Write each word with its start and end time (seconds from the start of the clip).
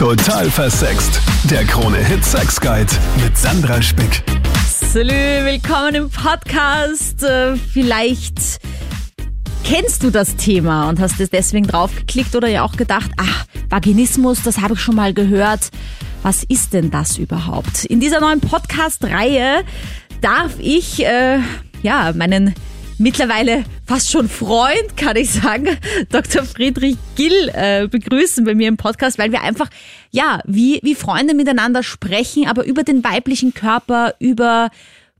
Total 0.00 0.50
versext. 0.50 1.20
Der 1.50 1.62
Krone-Hit 1.66 2.24
Sex 2.24 2.58
Guide 2.58 2.90
mit 3.22 3.36
Sandra 3.36 3.82
Spick. 3.82 4.22
Salü, 4.66 5.12
willkommen 5.44 5.94
im 5.94 6.08
Podcast. 6.08 7.22
Äh, 7.22 7.56
Vielleicht 7.56 8.60
kennst 9.62 10.02
du 10.02 10.08
das 10.08 10.36
Thema 10.36 10.88
und 10.88 11.00
hast 11.00 11.20
es 11.20 11.28
deswegen 11.28 11.66
draufgeklickt 11.66 12.34
oder 12.34 12.48
ja 12.48 12.64
auch 12.64 12.78
gedacht, 12.78 13.10
ach, 13.18 13.44
Vaginismus, 13.68 14.42
das 14.42 14.62
habe 14.62 14.72
ich 14.72 14.80
schon 14.80 14.96
mal 14.96 15.12
gehört. 15.12 15.68
Was 16.22 16.44
ist 16.44 16.72
denn 16.72 16.90
das 16.90 17.18
überhaupt? 17.18 17.84
In 17.84 18.00
dieser 18.00 18.22
neuen 18.22 18.40
Podcast-Reihe 18.40 19.64
darf 20.22 20.52
ich 20.58 21.04
äh, 21.04 21.40
ja 21.82 22.14
meinen 22.14 22.54
mittlerweile 22.96 23.64
fast 23.90 24.12
schon 24.12 24.28
Freund, 24.28 24.96
kann 24.96 25.16
ich 25.16 25.32
sagen, 25.32 25.66
Dr. 26.10 26.44
Friedrich 26.44 26.96
Gill 27.16 27.50
äh, 27.52 27.88
begrüßen 27.88 28.44
bei 28.44 28.54
mir 28.54 28.68
im 28.68 28.76
Podcast, 28.76 29.18
weil 29.18 29.32
wir 29.32 29.42
einfach, 29.42 29.68
ja, 30.12 30.40
wie, 30.46 30.78
wie 30.84 30.94
Freunde 30.94 31.34
miteinander 31.34 31.82
sprechen, 31.82 32.46
aber 32.46 32.64
über 32.64 32.84
den 32.84 33.02
weiblichen 33.02 33.52
Körper, 33.52 34.14
über 34.20 34.70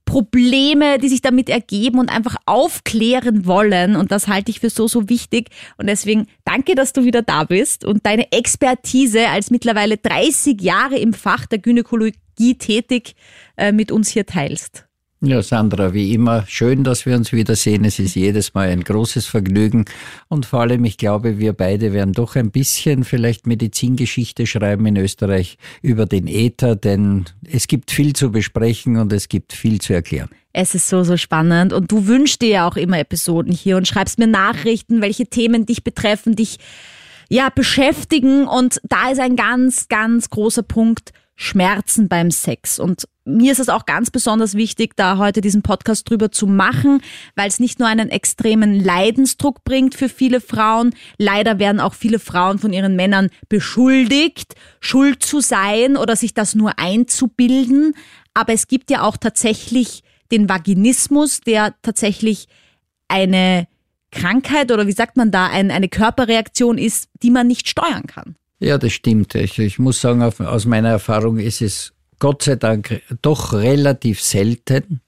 Probleme, 0.05 1.01
die 1.01 1.09
sich 1.09 1.20
damit 1.20 1.48
ergeben 1.48 1.98
und 1.98 2.15
einfach 2.15 2.37
aufklären 2.46 3.45
wollen. 3.45 3.96
Und 3.96 4.12
das 4.12 4.29
halte 4.29 4.52
ich 4.52 4.60
für 4.60 4.71
so, 4.71 4.87
so 4.87 5.09
wichtig. 5.09 5.48
Und 5.77 5.88
deswegen 5.88 6.29
danke, 6.45 6.77
dass 6.77 6.93
du 6.93 7.02
wieder 7.02 7.23
da 7.23 7.43
bist 7.43 7.84
und 7.84 8.07
deine 8.07 8.30
Expertise 8.30 9.30
als 9.30 9.51
mittlerweile 9.51 9.96
30 9.96 10.60
Jahre 10.60 10.96
im 10.96 11.12
Fach 11.12 11.45
der 11.46 11.59
Gynäkologie 11.59 12.55
tätig 12.57 13.16
äh, 13.57 13.73
mit 13.73 13.91
uns 13.91 14.10
hier 14.10 14.27
teilst. 14.27 14.87
Ja, 15.23 15.42
Sandra, 15.42 15.92
wie 15.92 16.15
immer, 16.15 16.47
schön, 16.48 16.83
dass 16.83 17.05
wir 17.05 17.15
uns 17.15 17.30
wiedersehen. 17.30 17.84
Es 17.84 17.98
ist 17.98 18.15
jedes 18.15 18.55
Mal 18.55 18.70
ein 18.70 18.83
großes 18.83 19.27
Vergnügen. 19.27 19.84
Und 20.29 20.46
vor 20.46 20.60
allem, 20.60 20.83
ich 20.87 20.96
glaube, 20.96 21.38
wir 21.38 21.52
beide 21.52 21.93
werden 21.93 22.15
doch 22.15 22.37
ein 22.37 22.51
bisschen 22.51 23.05
vielleicht 23.05 23.46
Medizingeschichte 23.46 24.46
schreiben 24.46 24.87
in 24.87 24.96
Österreich 24.96 25.59
über 25.83 26.06
den 26.06 26.27
Äther, 26.27 26.74
denn 26.74 27.27
es 27.45 27.66
gibt 27.66 27.91
viel 27.91 28.15
zu 28.15 28.32
besprechen 28.32 28.96
und 28.96 29.13
es 29.13 29.29
gibt 29.29 29.52
viel 29.52 29.79
zu 29.79 29.93
erklären. 29.93 30.30
Es 30.54 30.74
ist 30.74 30.88
so, 30.88 31.04
so 31.04 31.18
spannend. 31.18 31.74
Und 31.74 31.93
du 31.93 32.07
wünschst 32.07 32.41
dir 32.41 32.48
ja 32.48 32.66
auch 32.66 32.76
immer 32.76 32.98
Episoden 32.98 33.52
hier 33.52 33.76
und 33.76 33.87
schreibst 33.87 34.18
mir 34.18 34.26
Nachrichten, 34.26 35.02
welche 35.02 35.26
Themen 35.26 35.66
dich 35.66 35.85
betreffen, 35.85 36.35
dich 36.35 36.57
ja 37.29 37.51
beschäftigen. 37.51 38.46
Und 38.46 38.80
da 38.85 39.10
ist 39.10 39.21
ein 39.21 39.37
ganz, 39.37 39.88
ganz 39.88 40.30
großer 40.30 40.63
Punkt 40.63 41.13
Schmerzen 41.43 42.07
beim 42.07 42.30
Sex. 42.30 42.79
Und 42.79 43.09
mir 43.24 43.52
ist 43.52 43.60
es 43.60 43.71
auch 43.71 43.87
ganz 43.87 44.10
besonders 44.10 44.57
wichtig, 44.57 44.95
da 44.95 45.16
heute 45.16 45.41
diesen 45.41 45.63
Podcast 45.63 46.09
drüber 46.10 46.30
zu 46.30 46.47
machen, 46.47 47.01
weil 47.35 47.49
es 47.49 47.59
nicht 47.59 47.79
nur 47.79 47.88
einen 47.88 48.10
extremen 48.10 48.79
Leidensdruck 48.79 49.65
bringt 49.65 49.95
für 49.95 50.10
viele 50.10 50.43
Frauen. 50.43 50.95
Leider 51.16 51.59
werden 51.59 51.80
auch 51.80 51.95
viele 51.95 52.19
Frauen 52.19 52.59
von 52.59 52.74
ihren 52.74 52.95
Männern 52.95 53.30
beschuldigt, 53.49 54.55
schuld 54.80 55.23
zu 55.23 55.41
sein 55.41 55.97
oder 55.97 56.15
sich 56.15 56.35
das 56.35 56.55
nur 56.55 56.79
einzubilden. 56.79 57.95
Aber 58.35 58.52
es 58.52 58.69
gibt 58.69 58.91
ja 58.91 59.01
auch 59.01 59.16
tatsächlich 59.16 60.02
den 60.30 60.47
Vaginismus, 60.47 61.41
der 61.41 61.75
tatsächlich 61.80 62.49
eine 63.09 63.66
Krankheit 64.12 64.71
oder 64.72 64.87
wie 64.87 64.93
sagt 64.93 65.16
man 65.16 65.31
da, 65.31 65.47
ein, 65.47 65.71
eine 65.71 65.88
Körperreaktion 65.88 66.77
ist, 66.77 67.09
die 67.22 67.31
man 67.31 67.47
nicht 67.47 67.66
steuern 67.66 68.06
kann. 68.06 68.37
Ja, 68.61 68.77
das 68.77 68.93
stimmt. 68.93 69.34
Ich, 69.34 69.59
ich 69.59 69.78
muss 69.78 70.00
sagen, 70.00 70.22
aus 70.22 70.66
meiner 70.66 70.91
Erfahrung 70.91 71.39
ist 71.39 71.62
es 71.62 71.94
Gott 72.19 72.43
sei 72.43 72.56
Dank 72.56 73.00
doch 73.22 73.55
relativ 73.55 74.21
selten. 74.21 75.00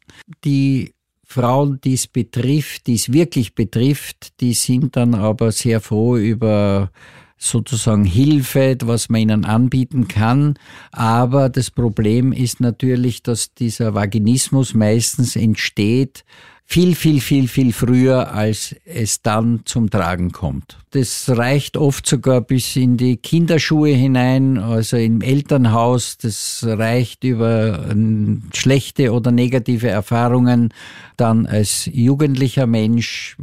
Die 0.42 0.94
Frauen, 1.22 1.78
die 1.84 1.92
es 1.94 2.06
betrifft, 2.06 2.86
die 2.86 2.94
es 2.94 3.12
wirklich 3.12 3.54
betrifft, 3.54 4.40
die 4.40 4.54
sind 4.54 4.96
dann 4.96 5.14
aber 5.14 5.52
sehr 5.52 5.80
froh 5.80 6.16
über 6.16 6.90
sozusagen 7.36 8.04
Hilfe, 8.04 8.78
was 8.84 9.10
man 9.10 9.20
ihnen 9.20 9.44
anbieten 9.44 10.08
kann. 10.08 10.54
Aber 10.90 11.50
das 11.50 11.70
Problem 11.70 12.32
ist 12.32 12.60
natürlich, 12.60 13.22
dass 13.22 13.52
dieser 13.52 13.94
Vaginismus 13.94 14.72
meistens 14.72 15.36
entsteht 15.36 16.24
viel, 16.72 16.94
viel, 16.94 17.20
viel, 17.20 17.48
viel 17.48 17.72
früher, 17.74 18.32
als 18.32 18.74
es 18.86 19.20
dann 19.20 19.60
zum 19.66 19.90
Tragen 19.90 20.32
kommt. 20.32 20.78
Das 20.92 21.28
reicht 21.28 21.76
oft 21.76 22.06
sogar 22.06 22.40
bis 22.40 22.76
in 22.76 22.96
die 22.96 23.18
Kinderschuhe 23.18 23.90
hinein, 23.90 24.56
also 24.56 24.96
im 24.96 25.20
Elternhaus. 25.20 26.16
Das 26.16 26.64
reicht 26.66 27.24
über 27.24 27.90
ähm, 27.90 28.44
schlechte 28.54 29.12
oder 29.12 29.32
negative 29.32 29.88
Erfahrungen 29.88 30.72
dann 31.18 31.44
als 31.44 31.90
jugendlicher 31.92 32.66
Mensch 32.66 33.36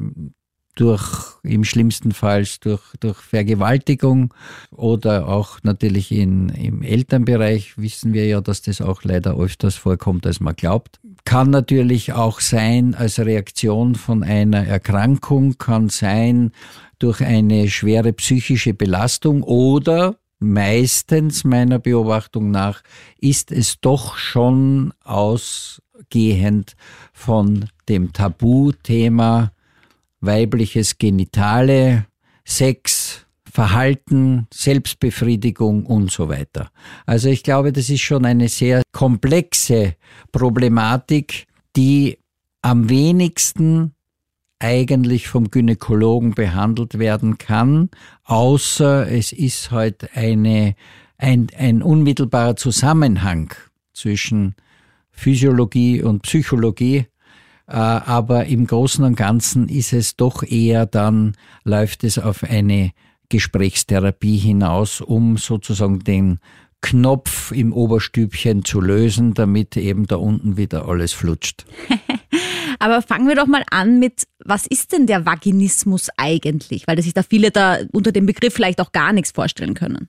durch, 0.73 1.35
im 1.43 1.65
schlimmsten 1.65 2.13
Fall 2.13 2.47
durch, 2.61 2.81
durch 2.99 3.17
Vergewaltigung 3.17 4.33
oder 4.71 5.27
auch 5.27 5.59
natürlich 5.61 6.11
in, 6.11 6.49
im 6.49 6.81
Elternbereich 6.81 7.77
wissen 7.77 8.13
wir 8.13 8.25
ja, 8.25 8.41
dass 8.41 8.63
das 8.63 8.81
auch 8.81 9.03
leider 9.03 9.37
öfters 9.37 9.75
vorkommt, 9.75 10.25
als 10.25 10.39
man 10.39 10.55
glaubt. 10.55 10.99
Kann 11.29 11.51
natürlich 11.51 12.13
auch 12.13 12.39
sein 12.39 12.95
als 12.95 13.19
Reaktion 13.19 13.93
von 13.93 14.23
einer 14.23 14.65
Erkrankung, 14.65 15.59
kann 15.59 15.87
sein 15.89 16.53
durch 16.97 17.21
eine 17.21 17.69
schwere 17.69 18.13
psychische 18.13 18.73
Belastung 18.73 19.43
oder 19.43 20.15
meistens 20.39 21.43
meiner 21.43 21.77
Beobachtung 21.77 22.49
nach 22.49 22.81
ist 23.19 23.51
es 23.51 23.79
doch 23.79 24.17
schon 24.17 24.91
ausgehend 25.03 26.75
von 27.13 27.69
dem 27.89 28.11
Tabuthema 28.11 29.51
weibliches 30.21 30.97
Genitale, 30.97 32.07
Sex, 32.43 32.98
Verhalten, 33.59 34.47
Selbstbefriedigung 34.53 35.85
und 35.85 36.09
so 36.11 36.29
weiter. 36.29 36.71
Also 37.05 37.27
ich 37.27 37.43
glaube, 37.43 37.73
das 37.73 37.89
ist 37.89 37.99
schon 37.99 38.23
eine 38.23 38.47
sehr 38.47 38.83
komplexe 38.93 39.95
Problematik, 40.31 41.45
die 41.75 42.19
am 42.61 42.89
wenigsten 42.89 43.95
eigentlich 44.59 45.27
vom 45.27 45.51
Gynäkologen 45.51 46.35
behandelt 46.35 46.99
werden 46.99 47.37
kann, 47.37 47.89
außer 48.23 49.11
es 49.11 49.33
ist 49.33 49.71
halt 49.71 50.15
eine, 50.15 50.75
ein, 51.17 51.47
ein 51.57 51.81
unmittelbarer 51.81 52.55
Zusammenhang 52.55 53.53
zwischen 53.91 54.55
Physiologie 55.11 56.01
und 56.01 56.21
Psychologie 56.21 57.07
äh, 57.67 57.73
aber 57.73 58.45
im 58.45 58.65
Großen 58.65 59.03
und 59.03 59.15
Ganzen 59.15 59.67
ist 59.67 59.93
es 59.93 60.15
doch 60.15 60.43
eher 60.43 60.85
dann, 60.85 61.33
läuft 61.65 62.03
es 62.03 62.17
auf 62.17 62.43
eine 62.43 62.91
Gesprächstherapie 63.29 64.37
hinaus, 64.37 65.01
um 65.01 65.37
sozusagen 65.37 65.99
den 65.99 66.39
Knopf 66.81 67.51
im 67.51 67.73
Oberstübchen 67.73 68.63
zu 68.63 68.79
lösen, 68.81 69.33
damit 69.33 69.75
eben 69.77 70.07
da 70.07 70.15
unten 70.15 70.57
wieder 70.57 70.87
alles 70.87 71.13
flutscht. 71.13 71.65
Aber 72.79 73.01
fangen 73.01 73.27
wir 73.27 73.35
doch 73.35 73.47
mal 73.47 73.63
an 73.69 73.99
mit, 73.99 74.27
was 74.43 74.65
ist 74.65 74.93
denn 74.93 75.05
der 75.05 75.25
Vaginismus 75.25 76.09
eigentlich? 76.15 76.87
Weil 76.87 77.01
sich 77.01 77.13
da 77.13 77.23
viele 77.23 77.51
da 77.51 77.79
unter 77.91 78.13
dem 78.13 78.25
Begriff 78.25 78.53
vielleicht 78.53 78.79
auch 78.79 78.93
gar 78.93 79.11
nichts 79.11 79.31
vorstellen 79.31 79.73
können. 79.73 80.07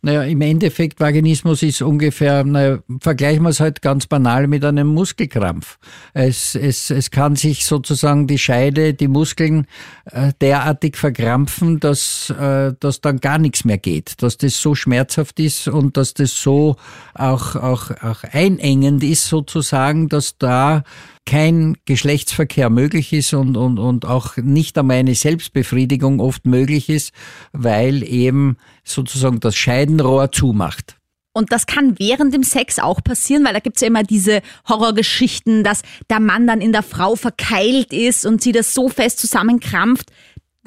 Naja, 0.00 0.22
im 0.22 0.40
Endeffekt, 0.42 1.00
Vaginismus 1.00 1.64
ist 1.64 1.82
ungefähr, 1.82 2.44
naja, 2.44 2.78
vergleichen 3.00 3.42
wir 3.42 3.48
es 3.48 3.58
halt 3.58 3.82
ganz 3.82 4.06
banal 4.06 4.46
mit 4.46 4.64
einem 4.64 4.86
Muskelkrampf. 4.86 5.78
Es, 6.14 6.54
es, 6.54 6.90
es 6.90 7.10
kann 7.10 7.34
sich 7.34 7.64
sozusagen 7.66 8.28
die 8.28 8.38
Scheide, 8.38 8.94
die 8.94 9.08
Muskeln 9.08 9.66
äh, 10.04 10.32
derartig 10.40 10.96
verkrampfen, 10.96 11.80
dass, 11.80 12.30
äh, 12.30 12.74
dass 12.78 13.00
dann 13.00 13.18
gar 13.18 13.38
nichts 13.38 13.64
mehr 13.64 13.78
geht, 13.78 14.22
dass 14.22 14.36
das 14.36 14.60
so 14.60 14.76
schmerzhaft 14.76 15.40
ist 15.40 15.66
und 15.66 15.96
dass 15.96 16.14
das 16.14 16.40
so 16.40 16.76
auch, 17.14 17.56
auch, 17.56 17.90
auch 18.00 18.22
einengend 18.30 19.02
ist 19.02 19.26
sozusagen, 19.26 20.08
dass 20.08 20.38
da 20.38 20.84
kein 21.28 21.76
Geschlechtsverkehr 21.84 22.70
möglich 22.70 23.12
ist 23.12 23.34
und, 23.34 23.58
und, 23.58 23.78
und 23.78 24.06
auch 24.06 24.38
nicht 24.38 24.78
einmal 24.78 24.96
eine 24.96 25.14
Selbstbefriedigung 25.14 26.20
oft 26.20 26.46
möglich 26.46 26.88
ist, 26.88 27.12
weil 27.52 28.02
eben 28.02 28.56
sozusagen 28.82 29.38
das 29.38 29.54
Scheidenrohr 29.54 30.32
zumacht. 30.32 30.96
Und 31.34 31.52
das 31.52 31.66
kann 31.66 31.98
während 31.98 32.32
dem 32.32 32.42
Sex 32.42 32.78
auch 32.78 33.04
passieren, 33.04 33.44
weil 33.44 33.52
da 33.52 33.60
gibt's 33.60 33.82
ja 33.82 33.88
immer 33.88 34.04
diese 34.04 34.40
Horrorgeschichten, 34.68 35.64
dass 35.64 35.82
der 36.08 36.18
Mann 36.18 36.46
dann 36.46 36.62
in 36.62 36.72
der 36.72 36.82
Frau 36.82 37.14
verkeilt 37.14 37.92
ist 37.92 38.24
und 38.24 38.42
sie 38.42 38.52
das 38.52 38.72
so 38.72 38.88
fest 38.88 39.18
zusammenkrampft, 39.18 40.10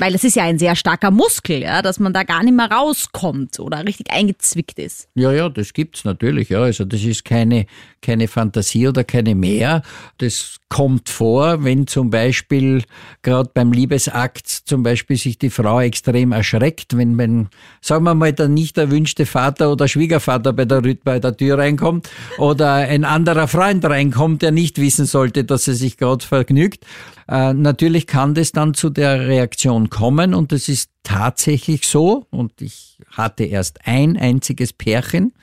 weil 0.01 0.13
das 0.13 0.23
ist 0.23 0.35
ja 0.35 0.43
ein 0.43 0.57
sehr 0.57 0.75
starker 0.75 1.11
Muskel, 1.11 1.61
ja, 1.61 1.83
dass 1.83 1.99
man 1.99 2.11
da 2.11 2.23
gar 2.23 2.43
nicht 2.43 2.55
mehr 2.55 2.71
rauskommt 2.71 3.59
oder 3.59 3.85
richtig 3.85 4.11
eingezwickt 4.11 4.79
ist. 4.79 5.07
Ja, 5.13 5.31
ja, 5.31 5.47
das 5.47 5.73
gibt's 5.73 6.03
natürlich, 6.05 6.49
ja. 6.49 6.63
Also 6.63 6.85
das 6.85 7.03
ist 7.03 7.23
keine, 7.23 7.67
keine 8.01 8.27
Fantasie 8.27 8.87
oder 8.87 9.03
keine 9.03 9.35
mehr. 9.35 9.83
Das 10.17 10.57
kommt 10.69 11.09
vor, 11.09 11.63
wenn 11.63 11.85
zum 11.85 12.09
Beispiel 12.09 12.83
gerade 13.21 13.51
beim 13.53 13.71
Liebesakt 13.71 14.47
zum 14.47 14.81
Beispiel 14.81 15.17
sich 15.17 15.37
die 15.37 15.51
Frau 15.51 15.81
extrem 15.81 16.31
erschreckt, 16.31 16.97
wenn, 16.97 17.17
wenn, 17.19 17.49
sagen 17.79 18.03
wir 18.03 18.15
mal, 18.15 18.33
der 18.33 18.47
nicht 18.47 18.79
erwünschte 18.79 19.27
Vater 19.27 19.71
oder 19.71 19.87
Schwiegervater 19.87 20.51
bei 20.53 20.65
der, 20.65 20.81
bei 21.03 21.19
der 21.19 21.37
Tür 21.37 21.59
reinkommt 21.59 22.09
oder 22.39 22.73
ein 22.73 23.05
anderer 23.05 23.47
Freund 23.47 23.85
reinkommt, 23.85 24.41
der 24.41 24.51
nicht 24.51 24.79
wissen 24.79 25.05
sollte, 25.05 25.43
dass 25.43 25.67
er 25.67 25.75
sich 25.75 25.97
gerade 25.97 26.25
vergnügt. 26.25 26.85
Äh, 27.31 27.53
natürlich 27.53 28.07
kann 28.07 28.33
das 28.33 28.51
dann 28.51 28.73
zu 28.73 28.89
der 28.89 29.27
Reaktion 29.27 29.89
kommen 29.89 30.33
und 30.33 30.51
das 30.51 30.67
ist 30.67 30.90
tatsächlich 31.03 31.87
so 31.87 32.25
und 32.29 32.61
ich 32.61 32.97
hatte 33.11 33.43
erst 33.43 33.79
ein 33.85 34.17
einziges 34.17 34.71
Pärchen, 34.71 35.33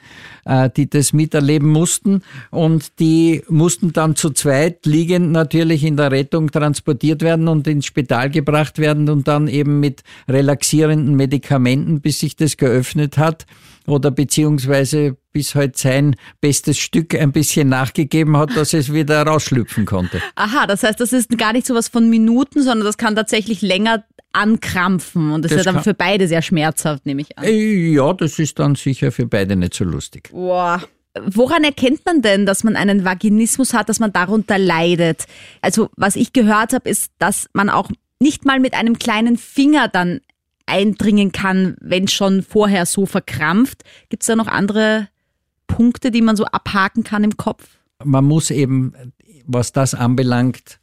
äh, 0.45 0.71
die 0.71 0.89
das 0.89 1.13
miterleben 1.13 1.69
mussten 1.69 2.23
und 2.51 2.99
die 3.01 3.43
mussten 3.49 3.93
dann 3.93 4.17
zu 4.17 4.31
zweit 4.31 4.87
liegend 4.87 5.33
natürlich 5.33 5.85
in 5.85 5.97
der 5.97 6.13
Rettung 6.13 6.51
transportiert 6.51 7.23
werden 7.23 7.49
und 7.49 7.67
ins 7.67 7.87
Spital 7.87 8.31
gebracht 8.31 8.79
werden 8.79 9.09
und 9.09 9.27
dann 9.27 9.49
eben 9.49 9.81
mit 9.81 10.03
relaxierenden 10.29 11.17
Medikamenten, 11.17 12.01
bis 12.01 12.21
sich 12.21 12.37
das 12.37 12.57
geöffnet 12.57 13.19
hat 13.19 13.47
oder 13.89 14.11
beziehungsweise 14.11 15.17
bis 15.33 15.55
halt 15.55 15.77
sein 15.77 16.17
bestes 16.41 16.79
Stück 16.79 17.15
ein 17.15 17.33
bisschen 17.33 17.69
nachgegeben 17.69 18.37
hat, 18.37 18.57
dass 18.57 18.75
es 18.75 18.93
wieder 18.93 19.23
rausschlüpfen 19.23 19.87
konnte. 19.87 20.21
Aha, 20.35 20.67
das 20.67 20.83
heißt, 20.83 21.01
das 21.01 21.13
ist 21.13 21.37
gar 21.39 21.53
nicht 21.53 21.67
so 21.67 21.75
was 21.75 21.89
von 21.89 22.09
Minuten, 22.11 22.63
sondern 22.63 22.85
das 22.85 22.99
kann 22.99 23.17
tatsächlich 23.17 23.63
länger 23.63 24.05
ankrampfen 24.33 25.33
und 25.33 25.45
das, 25.45 25.51
das 25.51 25.61
ist 25.61 25.67
ja 25.67 25.73
dann 25.73 25.83
für 25.83 25.95
beide 25.95 26.29
sehr 26.29 26.43
schmerzhaft, 26.43 27.07
nehme 27.07 27.23
ich 27.23 27.37
an. 27.39 27.45
Äh, 27.45 27.93
ja, 27.93 28.13
das 28.13 28.39
ist 28.39 28.59
dann 28.59 28.75
sicher 28.75 29.11
für 29.13 29.27
beide 29.27 29.57
nicht 29.57 29.75
so 29.75 29.85
lustig. 29.85 30.31
Boah. 30.31 30.83
Woran 31.25 31.65
erkennt 31.65 32.05
man 32.05 32.23
denn, 32.23 32.47
dass 32.47 32.63
man 32.63 32.77
einen 32.77 33.05
Vaginismus 33.05 33.75
hat, 33.75 33.89
dass 33.89 33.99
man 33.99 34.13
darunter 34.13 34.59
leidet? 34.59 35.25
Also, 35.63 35.91
was 35.97 36.15
ich 36.15 36.33
gehört 36.33 36.73
habe, 36.73 36.89
ist, 36.89 37.13
dass 37.19 37.49
man 37.55 37.71
auch 37.71 37.91
nicht 38.21 38.45
mal 38.45 38.61
mit 38.61 38.75
einem 38.75 38.99
kleinen 38.99 39.37
Finger 39.37 39.89
dann 39.89 40.21
eindringen 40.67 41.33
kann, 41.33 41.77
wenn 41.81 42.09
schon 42.09 42.43
vorher 42.43 42.87
so 42.87 43.07
verkrampft. 43.07 43.83
Gibt 44.11 44.23
es 44.23 44.27
da 44.27 44.37
noch 44.37 44.49
andere 44.49 45.09
Punkte, 45.67 46.11
die 46.11 46.23
man 46.23 46.37
so 46.37 46.45
abhaken 46.45 47.05
kann 47.05 47.25
im 47.25 47.37
Kopf? 47.37 47.65
Man 48.05 48.25
muss 48.25 48.51
eben, 48.51 48.93
was 49.47 49.73
das 49.73 49.95
anbelangt, 49.95 50.79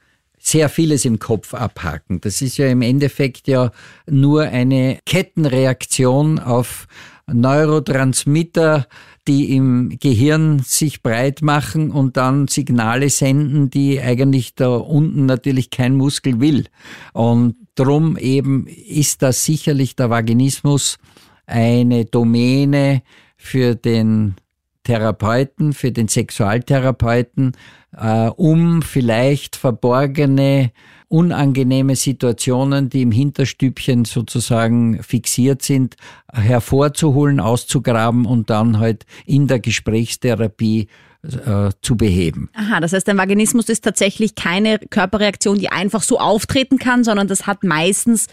sehr 0.46 0.70
vieles 0.70 1.06
im 1.06 1.18
Kopf 1.18 1.56
abhaken. 1.56 2.22
Das 2.22 2.42
ist 2.42 2.58
ja 2.58 2.68
im 2.68 2.84
Endeffekt 2.84 3.48
ja 3.48 3.72
nur 4.08 4.44
eine 4.44 5.00
Kettenreaktion 5.06 6.38
auf 6.38 6.88
Neurotransmitter, 7.26 8.86
die 9.28 9.56
im 9.56 9.98
Gehirn 10.00 10.60
sich 10.60 11.02
breit 11.02 11.42
machen 11.42 11.90
und 11.90 12.16
dann 12.16 12.48
Signale 12.48 13.10
senden, 13.10 13.72
die 13.72 14.00
eigentlich 14.00 14.54
da 14.54 14.76
unten 14.76 15.26
natürlich 15.26 15.72
kein 15.72 15.96
Muskel 15.96 16.40
will. 16.40 16.66
Und 17.14 17.56
drum 17.74 18.16
eben 18.16 18.68
ist 18.68 19.24
das 19.24 19.46
sicherlich 19.46 19.96
der 19.96 20.12
Vaginismus 20.12 21.00
eine 21.48 22.06
Domäne 22.06 23.02
für 23.36 23.74
den 23.74 24.36
Therapeuten, 24.86 25.74
für 25.74 25.92
den 25.92 26.08
Sexualtherapeuten, 26.08 27.52
äh, 27.98 28.28
um 28.30 28.82
vielleicht 28.82 29.58
verborgene, 29.58 30.72
unangenehme 31.08 31.96
Situationen, 31.96 32.90
die 32.90 33.02
im 33.02 33.12
Hinterstübchen 33.12 34.06
sozusagen 34.06 35.04
fixiert 35.04 35.62
sind, 35.62 35.98
hervorzuholen, 36.32 37.40
auszugraben 37.40 38.26
und 38.26 38.50
dann 38.50 38.80
halt 38.80 39.06
in 39.26 39.48
der 39.48 39.60
Gesprächstherapie 39.60 40.88
äh, 41.24 41.72
zu 41.82 41.98
beheben. 41.98 42.50
Aha, 42.54 42.80
das 42.80 42.94
heißt, 42.94 43.10
ein 43.10 43.18
Vaginismus 43.18 43.70
ist 43.70 43.84
tatsächlich 43.84 44.36
keine 44.36 44.80
Körperreaktion, 44.80 45.58
die 45.58 45.70
einfach 45.70 46.04
so 46.04 46.20
auftreten 46.20 46.78
kann, 46.78 47.04
sondern 47.04 47.28
das 47.28 47.48
hat 47.48 47.64
meistens 47.64 48.28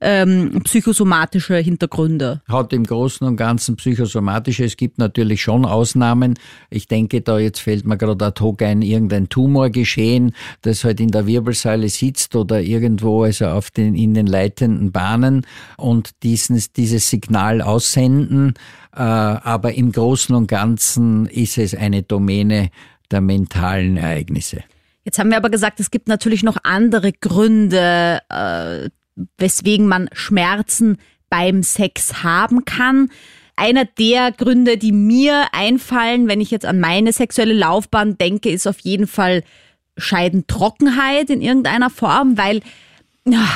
ähm, 0.00 0.60
psychosomatische 0.64 1.56
Hintergründe. 1.56 2.40
Hat 2.48 2.72
im 2.72 2.84
Großen 2.84 3.26
und 3.26 3.36
Ganzen 3.36 3.76
psychosomatische. 3.76 4.64
Es 4.64 4.76
gibt 4.76 4.98
natürlich 4.98 5.42
schon 5.42 5.64
Ausnahmen. 5.64 6.34
Ich 6.70 6.86
denke, 6.86 7.20
da 7.20 7.38
jetzt 7.38 7.60
fällt 7.60 7.84
mir 7.84 7.96
gerade 7.96 8.26
ad 8.26 8.40
hoc 8.40 8.62
ein, 8.62 8.82
irgendein 8.82 9.28
Tumor 9.28 9.70
geschehen, 9.70 10.32
das 10.62 10.84
halt 10.84 11.00
in 11.00 11.10
der 11.10 11.26
Wirbelsäule 11.26 11.88
sitzt 11.88 12.36
oder 12.36 12.60
irgendwo 12.60 13.24
also 13.24 13.46
auf 13.46 13.70
den, 13.70 13.94
in 13.94 14.14
den 14.14 14.26
leitenden 14.26 14.92
Bahnen 14.92 15.46
und 15.76 16.10
dieses, 16.22 16.72
dieses 16.72 17.10
Signal 17.10 17.60
aussenden. 17.60 18.54
Äh, 18.94 19.00
aber 19.00 19.74
im 19.74 19.92
Großen 19.92 20.34
und 20.34 20.46
Ganzen 20.46 21.26
ist 21.26 21.58
es 21.58 21.74
eine 21.74 22.02
Domäne 22.02 22.70
der 23.10 23.20
mentalen 23.20 23.96
Ereignisse. 23.96 24.62
Jetzt 25.04 25.18
haben 25.18 25.30
wir 25.30 25.38
aber 25.38 25.48
gesagt, 25.48 25.80
es 25.80 25.90
gibt 25.90 26.06
natürlich 26.06 26.42
noch 26.42 26.58
andere 26.64 27.12
Gründe, 27.12 28.20
äh, 28.28 28.90
weswegen 29.36 29.86
man 29.86 30.08
Schmerzen 30.12 30.98
beim 31.30 31.62
Sex 31.62 32.22
haben 32.22 32.64
kann. 32.64 33.10
Einer 33.56 33.84
der 33.84 34.32
Gründe, 34.32 34.76
die 34.76 34.92
mir 34.92 35.46
einfallen, 35.52 36.28
wenn 36.28 36.40
ich 36.40 36.50
jetzt 36.50 36.66
an 36.66 36.80
meine 36.80 37.12
sexuelle 37.12 37.54
Laufbahn 37.54 38.16
denke, 38.16 38.50
ist 38.50 38.66
auf 38.66 38.78
jeden 38.80 39.06
Fall 39.06 39.42
Scheidentrockenheit 39.96 41.28
in 41.28 41.42
irgendeiner 41.42 41.90
Form, 41.90 42.38
weil, 42.38 42.60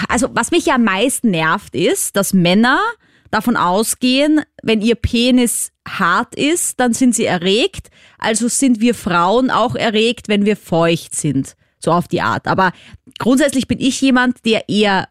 also 0.09 0.29
was 0.33 0.51
mich 0.51 0.67
ja 0.67 0.75
am 0.75 0.85
meisten 0.85 1.31
nervt, 1.31 1.75
ist, 1.75 2.17
dass 2.17 2.35
Männer 2.35 2.81
davon 3.31 3.57
ausgehen, 3.57 4.43
wenn 4.63 4.83
ihr 4.83 4.95
Penis 4.95 5.73
hart 5.89 6.35
ist, 6.35 6.79
dann 6.79 6.93
sind 6.93 7.15
sie 7.15 7.25
erregt. 7.25 7.89
Also 8.19 8.49
sind 8.49 8.81
wir 8.81 8.95
Frauen 8.95 9.51
auch 9.51 9.75
erregt, 9.75 10.29
wenn 10.29 10.45
wir 10.45 10.57
feucht 10.57 11.15
sind. 11.15 11.57
So 11.81 11.91
auf 11.93 12.07
die 12.07 12.21
Art. 12.21 12.47
Aber 12.47 12.73
grundsätzlich 13.19 13.67
bin 13.67 13.81
ich 13.81 14.01
jemand, 14.01 14.45
der 14.45 14.69
eher 14.69 15.09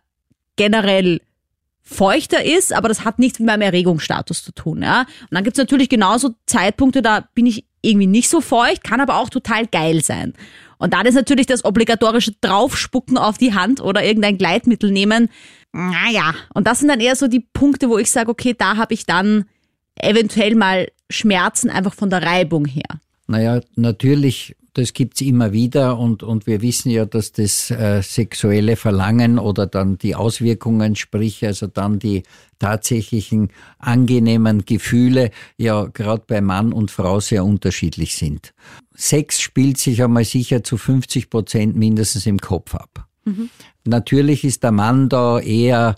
generell 0.55 1.21
feuchter 1.81 2.43
ist, 2.43 2.73
aber 2.73 2.87
das 2.87 3.03
hat 3.03 3.19
nichts 3.19 3.39
mit 3.39 3.47
meinem 3.47 3.63
Erregungsstatus 3.63 4.43
zu 4.43 4.53
tun. 4.53 4.81
Ja? 4.81 5.01
Und 5.01 5.31
dann 5.31 5.43
gibt's 5.43 5.59
natürlich 5.59 5.89
genauso 5.89 6.35
Zeitpunkte, 6.45 7.01
da 7.01 7.27
bin 7.33 7.45
ich 7.45 7.65
irgendwie 7.81 8.07
nicht 8.07 8.29
so 8.29 8.41
feucht, 8.41 8.83
kann 8.83 9.01
aber 9.01 9.17
auch 9.17 9.29
total 9.29 9.67
geil 9.67 10.03
sein. 10.03 10.33
Und 10.77 10.93
dann 10.93 11.05
ist 11.05 11.15
natürlich 11.15 11.47
das 11.47 11.65
obligatorische 11.65 12.33
Draufspucken 12.41 13.17
auf 13.17 13.37
die 13.37 13.53
Hand 13.53 13.81
oder 13.81 14.03
irgendein 14.03 14.37
Gleitmittel 14.37 14.91
nehmen. 14.91 15.29
Naja, 15.73 16.33
und 16.53 16.67
das 16.67 16.79
sind 16.79 16.87
dann 16.87 16.99
eher 16.99 17.15
so 17.15 17.27
die 17.27 17.39
Punkte, 17.39 17.89
wo 17.89 17.97
ich 17.97 18.09
sage, 18.09 18.29
okay, 18.29 18.55
da 18.57 18.77
habe 18.77 18.93
ich 18.93 19.05
dann 19.05 19.45
eventuell 19.95 20.55
mal 20.55 20.87
Schmerzen 21.09 21.69
einfach 21.69 21.93
von 21.93 22.09
der 22.09 22.23
Reibung 22.23 22.65
her. 22.65 22.99
Naja, 23.27 23.61
natürlich 23.75 24.55
das 24.73 24.93
gibt's 24.93 25.21
immer 25.21 25.51
wieder 25.51 25.97
und, 25.97 26.23
und 26.23 26.47
wir 26.47 26.61
wissen 26.61 26.89
ja, 26.91 27.05
dass 27.05 27.33
das 27.33 27.71
äh, 27.71 28.01
sexuelle 28.01 28.77
Verlangen 28.77 29.37
oder 29.37 29.67
dann 29.67 29.97
die 29.97 30.15
Auswirkungen, 30.15 30.95
sprich 30.95 31.45
also 31.45 31.67
dann 31.67 31.99
die 31.99 32.23
tatsächlichen 32.59 33.49
angenehmen 33.79 34.65
Gefühle 34.65 35.31
ja 35.57 35.85
gerade 35.85 36.23
bei 36.25 36.39
Mann 36.39 36.71
und 36.71 36.89
Frau 36.89 37.19
sehr 37.19 37.43
unterschiedlich 37.43 38.15
sind. 38.15 38.53
Sex 38.93 39.41
spielt 39.41 39.77
sich 39.77 40.03
einmal 40.03 40.25
sicher 40.25 40.63
zu 40.63 40.77
50 40.77 41.29
Prozent 41.29 41.75
mindestens 41.75 42.25
im 42.25 42.39
Kopf 42.39 42.75
ab. 42.75 43.07
Mhm. 43.25 43.49
Natürlich 43.83 44.43
ist 44.43 44.63
der 44.63 44.71
Mann 44.71 45.09
da 45.09 45.39
eher 45.39 45.95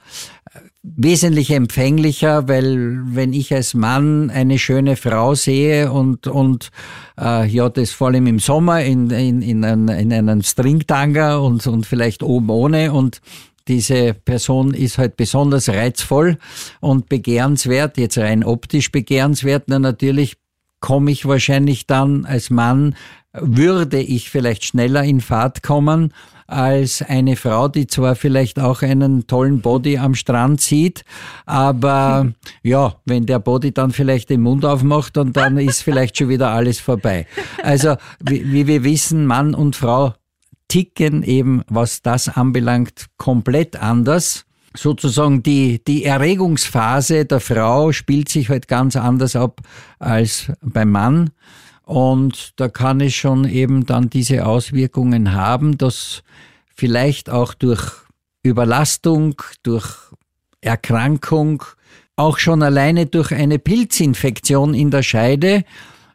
wesentlich 0.83 1.49
empfänglicher, 1.51 2.49
weil 2.49 2.99
wenn 3.05 3.31
ich 3.31 3.53
als 3.53 3.73
Mann 3.73 4.29
eine 4.29 4.59
schöne 4.59 4.97
Frau 4.97 5.33
sehe 5.33 5.91
und, 5.91 6.27
und 6.27 6.71
äh, 7.17 7.47
ja, 7.47 7.69
das 7.69 7.91
vor 7.91 8.07
allem 8.07 8.27
im 8.27 8.39
Sommer 8.39 8.83
in, 8.83 9.09
in, 9.09 9.41
in, 9.41 9.63
einen, 9.63 9.87
in 9.87 10.11
einen 10.11 10.43
Stringtanga 10.43 11.37
und, 11.37 11.65
und 11.67 11.85
vielleicht 11.85 12.21
oben 12.21 12.49
ohne 12.49 12.91
und 12.91 13.21
diese 13.69 14.13
Person 14.13 14.73
ist 14.73 14.97
halt 14.97 15.15
besonders 15.15 15.69
reizvoll 15.69 16.37
und 16.81 17.07
begehrenswert, 17.07 17.97
jetzt 17.97 18.17
rein 18.17 18.43
optisch 18.43 18.91
begehrenswert, 18.91 19.63
na 19.67 19.79
natürlich 19.79 20.35
komme 20.81 21.11
ich 21.11 21.25
wahrscheinlich 21.25 21.87
dann 21.87 22.25
als 22.25 22.49
Mann, 22.49 22.95
würde 23.31 24.01
ich 24.01 24.29
vielleicht 24.29 24.65
schneller 24.65 25.03
in 25.05 25.21
Fahrt 25.21 25.63
kommen 25.63 26.13
als 26.47 27.01
eine 27.01 27.35
Frau, 27.35 27.67
die 27.67 27.87
zwar 27.87 28.15
vielleicht 28.15 28.59
auch 28.59 28.81
einen 28.81 29.27
tollen 29.27 29.61
Body 29.61 29.97
am 29.97 30.15
Strand 30.15 30.61
sieht, 30.61 31.03
aber 31.45 32.31
ja, 32.63 32.95
wenn 33.05 33.25
der 33.25 33.39
Body 33.39 33.73
dann 33.73 33.91
vielleicht 33.91 34.29
den 34.29 34.41
Mund 34.41 34.65
aufmacht 34.65 35.17
und 35.17 35.35
dann 35.37 35.57
ist 35.57 35.81
vielleicht 35.81 36.17
schon 36.17 36.29
wieder 36.29 36.49
alles 36.49 36.79
vorbei. 36.79 37.25
Also 37.61 37.95
wie, 38.19 38.51
wie 38.51 38.67
wir 38.67 38.83
wissen, 38.83 39.25
Mann 39.25 39.55
und 39.55 39.75
Frau 39.75 40.13
ticken 40.67 41.23
eben, 41.23 41.63
was 41.67 42.01
das 42.01 42.29
anbelangt, 42.29 43.07
komplett 43.17 43.75
anders 43.75 44.45
sozusagen 44.75 45.43
die, 45.43 45.83
die 45.83 46.03
Erregungsphase 46.03 47.25
der 47.25 47.39
Frau 47.39 47.91
spielt 47.91 48.29
sich 48.29 48.49
halt 48.49 48.67
ganz 48.67 48.95
anders 48.95 49.35
ab 49.35 49.61
als 49.99 50.51
beim 50.61 50.91
Mann. 50.91 51.29
Und 51.85 52.53
da 52.59 52.69
kann 52.69 53.01
es 53.01 53.13
schon 53.13 53.47
eben 53.47 53.85
dann 53.85 54.09
diese 54.09 54.45
Auswirkungen 54.45 55.33
haben, 55.33 55.77
dass 55.77 56.23
vielleicht 56.73 57.29
auch 57.29 57.53
durch 57.53 57.91
Überlastung, 58.41 59.41
durch 59.63 59.97
Erkrankung, 60.61 61.63
auch 62.15 62.37
schon 62.37 62.61
alleine 62.63 63.05
durch 63.05 63.31
eine 63.33 63.59
Pilzinfektion 63.59 64.73
in 64.73 64.91
der 64.91 65.03
Scheide 65.03 65.63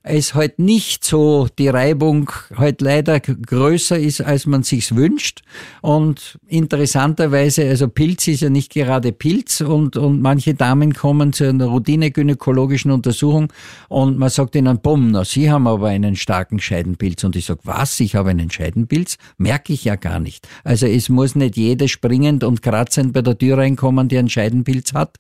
es 0.09 0.35
halt 0.35 0.59
nicht 0.59 1.05
so 1.05 1.49
die 1.59 1.69
Reibung 1.69 2.31
halt 2.57 2.81
leider 2.81 3.21
größer 3.21 3.99
ist, 3.99 4.21
als 4.21 4.47
man 4.47 4.63
sich's 4.63 4.95
wünscht. 4.95 5.43
Und 5.81 6.39
interessanterweise, 6.49 7.69
also 7.69 7.89
Pilz 7.89 8.27
ist 8.29 8.41
ja 8.41 8.51
nicht 8.51 8.73
gerade 8.73 9.13
Pilz 9.13 9.61
und, 9.61 9.97
und 9.97 10.21
manche 10.21 10.55
Damen 10.55 10.95
kommen 10.95 11.33
zu 11.33 11.49
einer 11.49 11.67
Routine-gynäkologischen 11.67 12.91
Untersuchung 12.91 13.53
und 13.89 14.19
man 14.19 14.31
sagt 14.31 14.55
ihnen, 14.55 14.81
bumm, 14.81 15.11
na, 15.11 15.25
Sie 15.25 15.51
haben 15.51 15.67
aber 15.67 15.89
einen 15.89 16.17
starken 16.17 16.59
Scheidenpilz. 16.59 17.25
Und 17.25 17.37
ich 17.37 17.47
sag, 17.47 17.59
was? 17.65 18.01
Ich 18.01 18.15
habe 18.15 18.31
einen 18.31 18.51
Scheidenpilz? 18.51 19.19
Merke 19.37 19.73
ich 19.73 19.85
ja 19.85 19.97
gar 19.97 20.21
nicht. 20.21 20.49
Also 20.65 20.87
es 20.87 21.09
muss 21.09 21.35
nicht 21.35 21.57
jeder 21.57 21.89
springend 21.89 22.45
und 22.45 22.63
kratzend 22.63 23.13
bei 23.13 23.23
der 23.23 23.37
Tür 23.37 23.59
reinkommen, 23.59 24.09
der 24.09 24.21
einen 24.21 24.31
Scheidenpilz 24.31 24.95
hat 24.95 25.19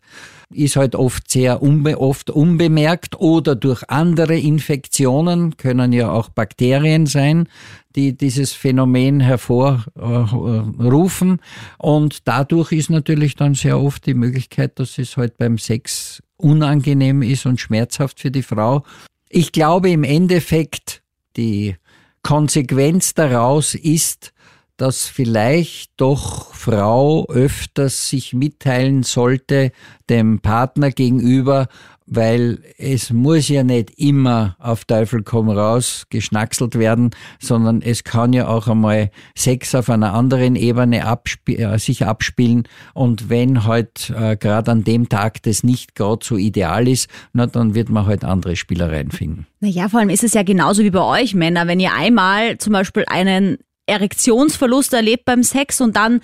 ist 0.50 0.76
halt 0.76 0.95
oft 0.95 1.31
sehr 1.31 1.62
unbe 1.62 2.00
oft 2.00 2.31
unbemerkt 2.31 3.21
oder 3.21 3.55
durch 3.55 3.83
andere 3.88 4.38
Infektionen, 4.38 5.57
können 5.57 5.93
ja 5.93 6.11
auch 6.11 6.31
Bakterien 6.31 7.07
sein, 7.07 7.49
die 7.95 8.17
dieses 8.17 8.52
Phänomen 8.52 9.21
hervorrufen. 9.21 11.40
Und 11.78 12.26
dadurch 12.26 12.73
ist 12.73 12.90
natürlich 12.90 13.37
dann 13.37 13.55
sehr 13.55 13.78
oft 13.78 14.07
die 14.07 14.14
Möglichkeit, 14.14 14.78
dass 14.78 14.99
es 14.99 15.17
halt 15.17 15.37
beim 15.37 15.59
Sex 15.59 16.23
unangenehm 16.37 17.23
ist 17.23 17.47
und 17.47 17.61
schmerzhaft 17.61 18.21
für 18.21 18.31
die 18.31 18.43
Frau. 18.43 18.85
Ich 19.28 19.52
glaube 19.52 19.90
im 19.90 20.05
Endeffekt, 20.05 21.02
die 21.37 21.76
Konsequenz 22.23 23.14
daraus 23.14 23.75
ist, 23.75 24.33
dass 24.78 25.06
vielleicht 25.06 25.90
doch 25.97 26.54
Frau 26.54 27.26
öfters 27.28 28.08
sich 28.08 28.32
mitteilen 28.32 29.02
sollte 29.02 29.73
dem 30.08 30.40
Partner 30.40 30.90
gegenüber, 30.90 31.66
weil 32.06 32.61
es 32.78 33.12
muss 33.12 33.49
ja 33.49 33.64
nicht 33.64 33.99
immer 33.99 34.56
auf 34.58 34.85
Teufel 34.85 35.23
komm 35.23 35.50
raus 35.50 36.06
geschnackselt 36.08 36.78
werden, 36.78 37.11
sondern 37.38 37.82
es 37.82 38.04
kann 38.04 38.32
ja 38.32 38.49
auch 38.49 38.66
einmal 38.66 39.11
Sex 39.37 39.75
auf 39.75 39.90
einer 39.90 40.14
anderen 40.14 40.56
Ebene 40.56 41.04
absp 41.04 41.58
äh, 41.58 41.78
sich 41.78 42.06
abspielen 42.06 42.66
und 42.94 43.28
wenn 43.28 43.64
halt 43.64 44.11
äh, 44.16 44.37
gerade 44.37 44.70
an 44.70 44.85
dem 44.85 45.08
Tag 45.08 45.42
das 45.42 45.64
nicht 45.64 45.94
gerade 45.94 46.25
so 46.25 46.37
ideal 46.37 46.88
ist, 46.88 47.11
na 47.32 47.47
dann 47.47 47.75
wird 47.75 47.90
man 47.90 48.06
halt 48.06 48.25
andere 48.25 48.56
Spielereien 48.56 49.11
finden. 49.11 49.47
Naja, 49.61 49.88
vor 49.88 50.00
allem 50.00 50.08
ist 50.08 50.25
es 50.25 50.35
ja 50.35 50.44
genauso 50.44 50.85
wie 50.85 50.90
bei 50.90 51.02
euch 51.02 51.35
Männer, 51.35 51.66
wenn 51.66 51.80
ihr 51.80 51.92
einmal 51.92 52.58
zum 52.58 52.73
Beispiel 52.73 53.04
einen 53.08 53.58
Erektionsverlust 53.88 54.92
erlebt 54.92 55.25
beim 55.25 55.42
Sex 55.42 55.80
und 55.80 55.97
dann 55.97 56.21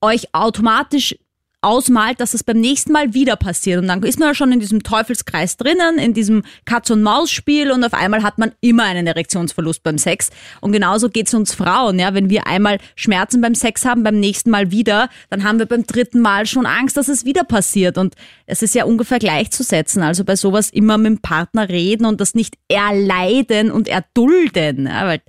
euch 0.00 0.34
automatisch 0.34 1.16
ausmalt, 1.64 2.20
dass 2.20 2.34
es 2.34 2.44
beim 2.44 2.60
nächsten 2.60 2.92
Mal 2.92 3.14
wieder 3.14 3.36
passiert. 3.36 3.80
Und 3.80 3.88
dann 3.88 4.02
ist 4.02 4.18
man 4.18 4.28
ja 4.28 4.34
schon 4.34 4.52
in 4.52 4.60
diesem 4.60 4.82
Teufelskreis 4.82 5.56
drinnen, 5.56 5.98
in 5.98 6.12
diesem 6.12 6.44
Katz-und-Maus-Spiel 6.66 7.72
und 7.72 7.82
auf 7.82 7.94
einmal 7.94 8.22
hat 8.22 8.38
man 8.38 8.52
immer 8.60 8.84
einen 8.84 9.06
Erektionsverlust 9.06 9.82
beim 9.82 9.98
Sex. 9.98 10.30
Und 10.60 10.72
genauso 10.72 11.08
geht 11.08 11.28
es 11.28 11.34
uns 11.34 11.54
Frauen. 11.54 11.98
Ja? 11.98 12.14
Wenn 12.14 12.30
wir 12.30 12.46
einmal 12.46 12.78
Schmerzen 12.94 13.40
beim 13.40 13.54
Sex 13.54 13.84
haben, 13.84 14.02
beim 14.02 14.20
nächsten 14.20 14.50
Mal 14.50 14.70
wieder, 14.70 15.08
dann 15.30 15.42
haben 15.42 15.58
wir 15.58 15.66
beim 15.66 15.86
dritten 15.86 16.20
Mal 16.20 16.46
schon 16.46 16.66
Angst, 16.66 16.96
dass 16.96 17.08
es 17.08 17.24
wieder 17.24 17.44
passiert. 17.44 17.96
Und 17.96 18.14
es 18.46 18.62
ist 18.62 18.74
ja 18.74 18.84
ungefähr 18.84 19.18
gleichzusetzen. 19.18 20.02
Also 20.02 20.24
bei 20.24 20.36
sowas 20.36 20.70
immer 20.70 20.98
mit 20.98 21.06
dem 21.06 21.18
Partner 21.18 21.68
reden 21.68 22.04
und 22.04 22.20
das 22.20 22.34
nicht 22.34 22.56
erleiden 22.68 23.70
und 23.70 23.88
erdulden. 23.88 24.86
Ja? 24.86 25.06
Weil 25.06 25.22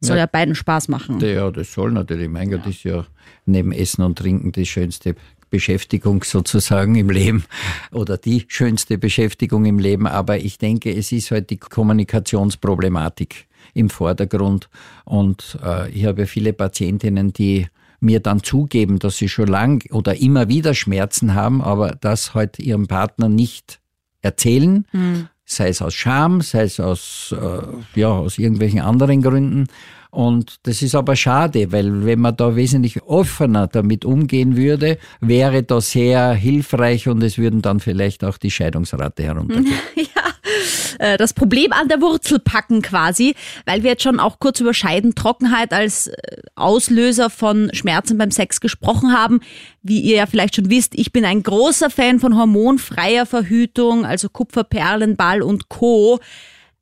soll 0.00 0.16
ja, 0.16 0.22
ja 0.22 0.26
beiden 0.26 0.54
Spaß 0.54 0.88
machen. 0.88 1.20
Ja, 1.20 1.50
das 1.50 1.72
soll 1.72 1.92
natürlich. 1.92 2.28
Mein 2.28 2.50
Gott, 2.50 2.66
ist 2.66 2.84
ja 2.84 3.06
neben 3.46 3.72
Essen 3.72 4.02
und 4.02 4.18
Trinken 4.18 4.52
die 4.52 4.66
schönste 4.66 5.14
Beschäftigung 5.50 6.24
sozusagen 6.24 6.94
im 6.94 7.10
Leben 7.10 7.44
oder 7.92 8.16
die 8.16 8.44
schönste 8.48 8.98
Beschäftigung 8.98 9.64
im 9.66 9.78
Leben. 9.78 10.06
Aber 10.06 10.38
ich 10.38 10.58
denke, 10.58 10.94
es 10.94 11.12
ist 11.12 11.30
halt 11.30 11.50
die 11.50 11.58
Kommunikationsproblematik 11.58 13.46
im 13.74 13.90
Vordergrund. 13.90 14.68
Und 15.04 15.58
äh, 15.62 15.90
ich 15.90 16.06
habe 16.06 16.26
viele 16.26 16.52
Patientinnen, 16.52 17.32
die 17.32 17.66
mir 18.00 18.20
dann 18.20 18.42
zugeben, 18.42 18.98
dass 18.98 19.18
sie 19.18 19.28
schon 19.28 19.48
lang 19.48 19.84
oder 19.92 20.16
immer 20.16 20.48
wieder 20.48 20.72
Schmerzen 20.72 21.34
haben, 21.34 21.60
aber 21.60 21.96
das 22.00 22.32
halt 22.32 22.58
ihrem 22.58 22.86
Partner 22.86 23.28
nicht 23.28 23.80
erzählen, 24.22 24.86
mhm 24.92 25.28
sei 25.50 25.68
es 25.68 25.82
aus 25.82 25.94
Scham, 25.94 26.40
sei 26.40 26.62
es 26.62 26.78
aus, 26.78 27.34
äh, 27.38 28.00
ja, 28.00 28.08
aus 28.08 28.38
irgendwelchen 28.38 28.80
anderen 28.80 29.20
Gründen. 29.22 29.66
Und 30.10 30.58
das 30.64 30.82
ist 30.82 30.96
aber 30.96 31.14
schade, 31.14 31.70
weil 31.70 32.04
wenn 32.04 32.20
man 32.20 32.36
da 32.36 32.56
wesentlich 32.56 33.02
offener 33.02 33.68
damit 33.68 34.04
umgehen 34.04 34.56
würde, 34.56 34.98
wäre 35.20 35.62
das 35.62 35.92
sehr 35.92 36.32
hilfreich 36.32 37.06
und 37.06 37.22
es 37.22 37.38
würden 37.38 37.62
dann 37.62 37.78
vielleicht 37.78 38.24
auch 38.24 38.36
die 38.36 38.50
Scheidungsrate 38.50 39.22
heruntergehen. 39.24 39.72
ja, 39.96 40.19
äh, 41.00 41.16
das 41.16 41.32
Problem 41.32 41.72
an 41.72 41.88
der 41.88 42.00
Wurzel 42.02 42.38
packen 42.38 42.82
quasi, 42.82 43.34
weil 43.64 43.82
wir 43.82 43.92
jetzt 43.92 44.02
schon 44.02 44.20
auch 44.20 44.38
kurz 44.38 44.60
über 44.60 44.74
Scheidentrockenheit 44.74 45.72
als 45.72 46.08
äh, 46.08 46.14
Auslöser 46.54 47.30
von 47.30 47.70
Schmerzen 47.72 48.18
beim 48.18 48.30
Sex 48.30 48.60
gesprochen 48.60 49.12
haben. 49.12 49.40
Wie 49.82 50.00
ihr 50.00 50.16
ja 50.16 50.26
vielleicht 50.26 50.56
schon 50.56 50.68
wisst, 50.68 50.94
ich 50.94 51.10
bin 51.10 51.24
ein 51.24 51.42
großer 51.42 51.88
Fan 51.88 52.20
von 52.20 52.36
hormonfreier 52.36 53.24
Verhütung, 53.24 54.04
also 54.04 54.28
Kupferperlenball 54.28 55.40
und 55.40 55.70
Co. 55.70 56.20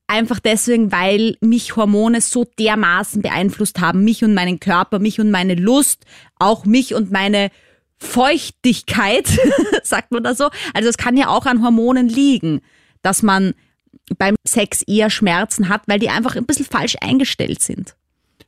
Einfach 0.08 0.40
deswegen, 0.40 0.90
weil 0.90 1.36
mich 1.40 1.76
Hormone 1.76 2.20
so 2.20 2.44
dermaßen 2.58 3.22
beeinflusst 3.22 3.78
haben, 3.80 4.02
mich 4.02 4.24
und 4.24 4.34
meinen 4.34 4.58
Körper, 4.58 4.98
mich 4.98 5.20
und 5.20 5.30
meine 5.30 5.54
Lust, 5.54 6.06
auch 6.40 6.64
mich 6.64 6.94
und 6.94 7.12
meine 7.12 7.50
Feuchtigkeit, 7.98 9.28
sagt 9.84 10.10
man 10.10 10.24
das 10.24 10.38
so. 10.38 10.48
Also 10.74 10.88
es 10.88 10.96
kann 10.96 11.16
ja 11.16 11.28
auch 11.28 11.46
an 11.46 11.62
Hormonen 11.62 12.08
liegen, 12.08 12.62
dass 13.02 13.22
man 13.22 13.54
beim 14.16 14.36
Sex 14.46 14.82
eher 14.82 15.10
Schmerzen 15.10 15.68
hat, 15.68 15.82
weil 15.86 15.98
die 15.98 16.08
einfach 16.08 16.36
ein 16.36 16.46
bisschen 16.46 16.66
falsch 16.66 16.96
eingestellt 17.00 17.62
sind. 17.62 17.94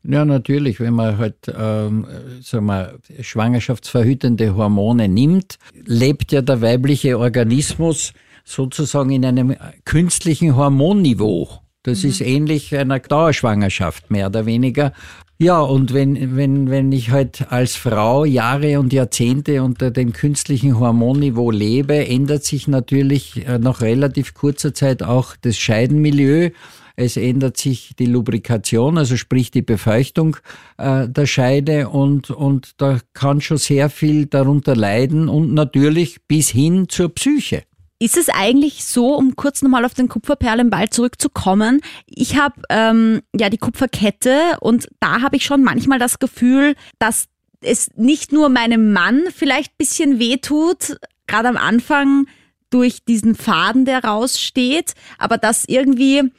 Ja, 0.02 0.24
natürlich, 0.24 0.80
wenn 0.80 0.94
man 0.94 1.18
halt 1.18 1.36
ähm, 1.48 2.06
sagen 2.42 2.66
wir, 2.66 2.98
schwangerschaftsverhütende 3.20 4.54
Hormone 4.56 5.08
nimmt, 5.08 5.58
lebt 5.84 6.32
ja 6.32 6.40
der 6.40 6.62
weibliche 6.62 7.18
Organismus 7.18 8.14
sozusagen 8.44 9.10
in 9.10 9.24
einem 9.24 9.56
künstlichen 9.84 10.56
Hormonniveau. 10.56 11.48
Das 11.82 12.02
mhm. 12.02 12.10
ist 12.10 12.20
ähnlich 12.22 12.76
einer 12.76 12.98
Dauerschwangerschaft, 12.98 14.10
mehr 14.10 14.28
oder 14.28 14.46
weniger. 14.46 14.92
Ja, 15.42 15.60
und 15.60 15.94
wenn, 15.94 16.36
wenn, 16.36 16.68
wenn 16.68 16.92
ich 16.92 17.10
halt 17.10 17.50
als 17.50 17.74
Frau 17.74 18.26
Jahre 18.26 18.78
und 18.78 18.92
Jahrzehnte 18.92 19.62
unter 19.62 19.90
dem 19.90 20.12
künstlichen 20.12 20.78
Hormonniveau 20.78 21.50
lebe, 21.50 22.06
ändert 22.06 22.44
sich 22.44 22.68
natürlich 22.68 23.46
äh, 23.46 23.58
nach 23.58 23.80
relativ 23.80 24.34
kurzer 24.34 24.74
Zeit 24.74 25.02
auch 25.02 25.36
das 25.40 25.56
Scheidenmilieu. 25.56 26.50
Es 26.94 27.16
ändert 27.16 27.56
sich 27.56 27.92
die 27.98 28.04
Lubrikation, 28.04 28.98
also 28.98 29.16
sprich 29.16 29.50
die 29.50 29.62
Befeuchtung 29.62 30.36
äh, 30.76 31.08
der 31.08 31.24
Scheide 31.24 31.88
und, 31.88 32.28
und 32.28 32.72
da 32.76 32.98
kann 33.14 33.40
schon 33.40 33.56
sehr 33.56 33.88
viel 33.88 34.26
darunter 34.26 34.76
leiden 34.76 35.30
und 35.30 35.54
natürlich 35.54 36.20
bis 36.28 36.50
hin 36.50 36.90
zur 36.90 37.14
Psyche. 37.14 37.62
Ist 38.02 38.16
es 38.16 38.30
eigentlich 38.30 38.86
so, 38.86 39.14
um 39.14 39.36
kurz 39.36 39.60
nochmal 39.60 39.84
auf 39.84 39.92
den 39.92 40.08
Kupferperlenball 40.08 40.88
zurückzukommen? 40.88 41.82
Ich 42.06 42.38
habe 42.38 42.62
ähm, 42.70 43.20
ja 43.38 43.50
die 43.50 43.58
Kupferkette 43.58 44.56
und 44.60 44.88
da 45.00 45.20
habe 45.20 45.36
ich 45.36 45.44
schon 45.44 45.62
manchmal 45.62 45.98
das 45.98 46.18
Gefühl, 46.18 46.76
dass 46.98 47.26
es 47.60 47.90
nicht 47.96 48.32
nur 48.32 48.48
meinem 48.48 48.94
Mann 48.94 49.24
vielleicht 49.36 49.76
bisschen 49.76 50.18
wehtut, 50.18 50.96
gerade 51.26 51.48
am 51.50 51.58
Anfang 51.58 52.26
durch 52.70 53.04
diesen 53.04 53.34
Faden, 53.34 53.84
der 53.84 54.02
raussteht, 54.02 54.94
aber 55.18 55.36
dass 55.36 55.66
irgendwie 55.66 56.30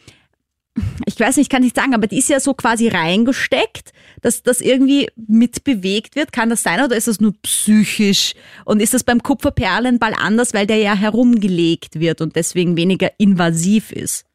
ich 1.05 1.19
weiß 1.19 1.37
nicht, 1.37 1.51
kann 1.51 1.63
nicht 1.63 1.75
sagen, 1.75 1.93
aber 1.93 2.07
die 2.07 2.17
ist 2.17 2.29
ja 2.29 2.39
so 2.39 2.53
quasi 2.53 2.87
reingesteckt, 2.87 3.91
dass 4.21 4.43
das 4.43 4.61
irgendwie 4.61 5.07
mitbewegt 5.15 6.15
wird. 6.15 6.31
Kann 6.31 6.49
das 6.49 6.63
sein 6.63 6.83
oder 6.83 6.95
ist 6.95 7.07
das 7.07 7.19
nur 7.19 7.33
psychisch? 7.41 8.33
Und 8.65 8.81
ist 8.81 8.93
das 8.93 9.03
beim 9.03 9.21
Kupferperlenball 9.23 10.13
anders, 10.17 10.53
weil 10.53 10.67
der 10.67 10.77
ja 10.77 10.95
herumgelegt 10.95 11.99
wird 11.99 12.21
und 12.21 12.35
deswegen 12.35 12.77
weniger 12.77 13.11
invasiv 13.17 13.91
ist? 13.91 14.25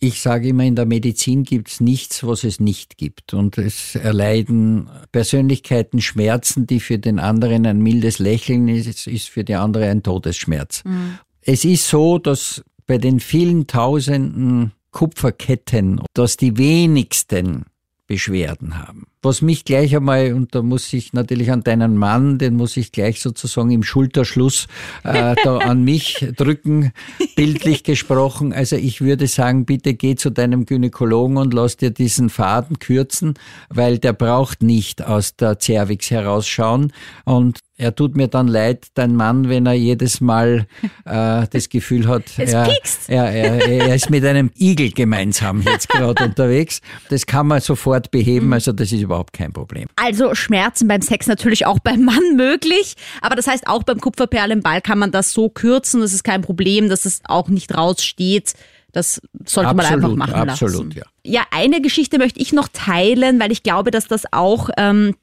Ich 0.00 0.20
sage 0.20 0.48
immer, 0.48 0.64
in 0.64 0.76
der 0.76 0.84
Medizin 0.84 1.44
gibt 1.44 1.70
es 1.70 1.80
nichts, 1.80 2.24
was 2.26 2.44
es 2.44 2.60
nicht 2.60 2.98
gibt. 2.98 3.32
Und 3.32 3.56
es 3.56 3.94
erleiden 3.94 4.88
Persönlichkeiten 5.12 6.02
Schmerzen, 6.02 6.66
die 6.66 6.80
für 6.80 6.98
den 6.98 7.18
anderen 7.18 7.64
ein 7.64 7.78
mildes 7.78 8.18
Lächeln 8.18 8.68
ist, 8.68 9.06
ist 9.06 9.30
für 9.30 9.44
die 9.44 9.54
andere 9.54 9.88
ein 9.88 10.02
Todesschmerz. 10.02 10.82
Mhm. 10.84 11.18
Es 11.40 11.64
ist 11.64 11.88
so, 11.88 12.18
dass 12.18 12.62
bei 12.86 12.98
den 12.98 13.18
vielen 13.18 13.66
Tausenden 13.66 14.72
Kupferketten, 14.90 16.02
dass 16.12 16.36
die 16.36 16.56
wenigsten 16.58 17.64
Beschwerden 18.06 18.78
haben. 18.78 19.06
Was 19.22 19.40
mich 19.40 19.64
gleich 19.64 19.96
einmal, 19.96 20.34
und 20.34 20.54
da 20.54 20.60
muss 20.60 20.92
ich 20.92 21.14
natürlich 21.14 21.50
an 21.50 21.62
deinen 21.62 21.96
Mann, 21.96 22.38
den 22.38 22.54
muss 22.54 22.76
ich 22.76 22.92
gleich 22.92 23.20
sozusagen 23.20 23.70
im 23.70 23.82
Schulterschluss 23.82 24.66
äh, 25.02 25.34
da 25.42 25.58
an 25.58 25.82
mich 25.82 26.26
drücken, 26.36 26.92
bildlich 27.36 27.82
gesprochen. 27.82 28.52
Also 28.52 28.76
ich 28.76 29.00
würde 29.00 29.26
sagen, 29.26 29.64
bitte 29.64 29.94
geh 29.94 30.16
zu 30.16 30.28
deinem 30.28 30.66
Gynäkologen 30.66 31.38
und 31.38 31.54
lass 31.54 31.78
dir 31.78 31.90
diesen 31.90 32.28
Faden 32.28 32.78
kürzen, 32.78 33.34
weil 33.70 33.98
der 33.98 34.12
braucht 34.12 34.62
nicht 34.62 35.02
aus 35.02 35.36
der 35.36 35.58
Cervix 35.58 36.10
herausschauen. 36.10 36.92
Und 37.24 37.60
er 37.76 37.94
tut 37.94 38.16
mir 38.16 38.28
dann 38.28 38.46
leid, 38.46 38.86
dein 38.94 39.16
Mann, 39.16 39.48
wenn 39.48 39.66
er 39.66 39.72
jedes 39.72 40.20
Mal 40.20 40.66
äh, 41.04 41.46
das 41.50 41.68
Gefühl 41.68 42.06
hat, 42.06 42.24
Es 42.36 42.52
er, 42.52 42.68
er, 43.08 43.32
er, 43.32 43.66
er 43.88 43.94
ist 43.94 44.10
mit 44.10 44.24
einem 44.24 44.50
Igel 44.56 44.92
gemeinsam 44.92 45.62
jetzt 45.62 45.88
gerade 45.88 46.24
unterwegs. 46.24 46.80
Das 47.08 47.26
kann 47.26 47.48
man 47.48 47.60
sofort 47.60 48.10
beheben, 48.10 48.52
also 48.52 48.72
das 48.72 48.92
ist 48.92 49.00
überhaupt 49.00 49.32
kein 49.32 49.52
Problem. 49.52 49.88
Also 49.96 50.34
Schmerzen 50.34 50.86
beim 50.86 51.02
Sex 51.02 51.26
natürlich 51.26 51.66
auch 51.66 51.80
beim 51.80 52.04
Mann 52.04 52.36
möglich, 52.36 52.94
aber 53.20 53.34
das 53.34 53.46
heißt 53.46 53.66
auch 53.66 53.82
beim 53.82 54.00
Kupferperlenball 54.00 54.80
kann 54.80 54.98
man 54.98 55.10
das 55.10 55.32
so 55.32 55.48
kürzen, 55.48 56.00
das 56.00 56.12
ist 56.12 56.22
kein 56.22 56.42
Problem, 56.42 56.88
dass 56.88 57.04
es 57.04 57.20
auch 57.24 57.48
nicht 57.48 57.76
raussteht. 57.76 58.54
Das 58.92 59.20
sollte 59.44 59.74
man 59.74 59.86
einfach 59.86 59.94
Absolut, 59.96 60.18
machen 60.18 60.34
absolut, 60.34 60.94
lassen. 60.94 60.98
ja. 60.98 61.02
Ja, 61.26 61.42
eine 61.50 61.80
Geschichte 61.80 62.18
möchte 62.18 62.38
ich 62.38 62.52
noch 62.52 62.68
teilen, 62.72 63.40
weil 63.40 63.50
ich 63.50 63.64
glaube, 63.64 63.90
dass 63.90 64.06
das 64.06 64.22
auch 64.30 64.70
ähm, 64.76 65.16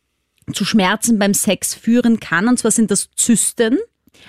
zu 0.54 0.66
Schmerzen 0.66 1.20
beim 1.20 1.34
Sex 1.34 1.74
führen 1.74 2.20
kann. 2.20 2.48
Und 2.48 2.58
zwar 2.58 2.72
sind 2.72 2.92
das 2.92 3.10
Zysten. 3.16 3.78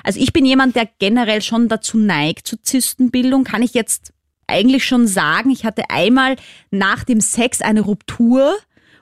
Also 0.05 0.21
ich 0.21 0.33
bin 0.33 0.45
jemand, 0.45 0.77
der 0.77 0.89
generell 0.99 1.43
schon 1.43 1.69
dazu 1.69 1.99
neigt 1.99 2.47
zu 2.47 2.61
Zystenbildung. 2.61 3.45
Kann 3.45 3.63
ich 3.63 3.75
jetzt 3.75 4.13
eigentlich 4.47 4.85
schon 4.85 5.07
sagen, 5.07 5.51
ich 5.51 5.65
hatte 5.65 5.91
einmal 5.91 6.37
nach 6.71 7.05
dem 7.05 7.21
Sex 7.21 7.61
eine 7.61 7.81
Ruptur 7.81 8.55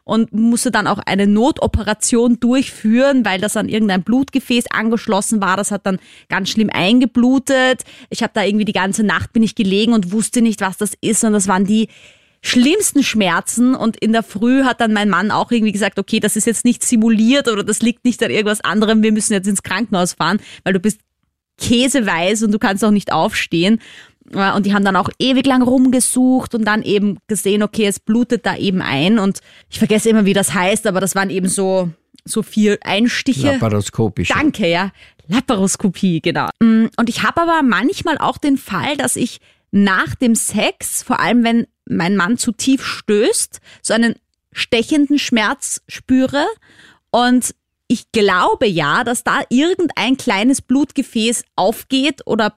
und 0.04 0.32
musste 0.32 0.70
dann 0.70 0.86
auch 0.86 0.98
eine 0.98 1.26
Notoperation 1.26 2.40
durchführen, 2.40 3.24
weil 3.24 3.40
das 3.40 3.56
an 3.56 3.68
irgendein 3.68 4.02
Blutgefäß 4.02 4.64
angeschlossen 4.70 5.40
war. 5.40 5.56
Das 5.56 5.70
hat 5.70 5.86
dann 5.86 5.98
ganz 6.28 6.50
schlimm 6.50 6.70
eingeblutet. 6.70 7.84
Ich 8.08 8.22
habe 8.22 8.32
da 8.34 8.42
irgendwie 8.42 8.64
die 8.64 8.72
ganze 8.72 9.04
Nacht 9.04 9.32
bin 9.32 9.42
ich 9.42 9.54
gelegen 9.54 9.92
und 9.92 10.12
wusste 10.12 10.42
nicht, 10.42 10.60
was 10.60 10.78
das 10.78 10.94
ist. 11.00 11.22
Und 11.24 11.32
das 11.32 11.48
waren 11.48 11.64
die 11.64 11.88
schlimmsten 12.42 13.02
Schmerzen 13.02 13.74
und 13.74 13.96
in 13.98 14.12
der 14.12 14.22
Früh 14.22 14.64
hat 14.64 14.80
dann 14.80 14.92
mein 14.92 15.08
Mann 15.10 15.30
auch 15.30 15.50
irgendwie 15.50 15.72
gesagt, 15.72 15.98
okay, 15.98 16.20
das 16.20 16.36
ist 16.36 16.46
jetzt 16.46 16.64
nicht 16.64 16.82
simuliert 16.82 17.48
oder 17.48 17.62
das 17.64 17.82
liegt 17.82 18.04
nicht 18.04 18.22
an 18.22 18.30
irgendwas 18.30 18.62
anderem, 18.62 19.02
wir 19.02 19.12
müssen 19.12 19.34
jetzt 19.34 19.46
ins 19.48 19.62
Krankenhaus 19.62 20.14
fahren, 20.14 20.40
weil 20.64 20.72
du 20.72 20.80
bist 20.80 21.00
käseweiß 21.58 22.42
und 22.42 22.52
du 22.52 22.58
kannst 22.58 22.84
auch 22.84 22.90
nicht 22.90 23.12
aufstehen. 23.12 23.80
Äh, 24.32 24.52
Und 24.52 24.64
die 24.66 24.72
haben 24.74 24.84
dann 24.84 24.96
auch 24.96 25.10
ewig 25.18 25.46
lang 25.46 25.62
rumgesucht 25.62 26.54
und 26.54 26.64
dann 26.64 26.82
eben 26.82 27.18
gesehen, 27.26 27.62
okay, 27.62 27.86
es 27.86 28.00
blutet 28.00 28.46
da 28.46 28.56
eben 28.56 28.80
ein 28.80 29.18
und 29.18 29.40
ich 29.68 29.78
vergesse 29.78 30.08
immer, 30.08 30.24
wie 30.24 30.32
das 30.32 30.54
heißt, 30.54 30.86
aber 30.86 31.00
das 31.00 31.14
waren 31.14 31.28
eben 31.30 31.48
so, 31.48 31.90
so 32.24 32.42
vier 32.42 32.78
Einstiche. 32.82 33.52
Laparoskopisch. 33.52 34.28
Danke, 34.28 34.68
ja. 34.68 34.90
Laparoskopie, 35.28 36.20
genau. 36.20 36.48
Mm, 36.60 36.86
Und 36.96 37.08
ich 37.08 37.22
habe 37.22 37.42
aber 37.42 37.62
manchmal 37.62 38.18
auch 38.18 38.38
den 38.38 38.56
Fall, 38.56 38.96
dass 38.96 39.16
ich 39.16 39.40
nach 39.70 40.14
dem 40.16 40.34
Sex, 40.34 41.02
vor 41.02 41.20
allem 41.20 41.44
wenn 41.44 41.66
mein 41.90 42.16
Mann 42.16 42.38
zu 42.38 42.52
tief 42.52 42.84
stößt, 42.84 43.60
so 43.82 43.94
einen 43.94 44.14
stechenden 44.52 45.18
Schmerz 45.18 45.82
spüre. 45.88 46.46
Und 47.10 47.54
ich 47.88 48.12
glaube 48.12 48.66
ja, 48.66 49.04
dass 49.04 49.24
da 49.24 49.40
irgendein 49.48 50.16
kleines 50.16 50.62
Blutgefäß 50.62 51.44
aufgeht 51.56 52.22
oder 52.26 52.54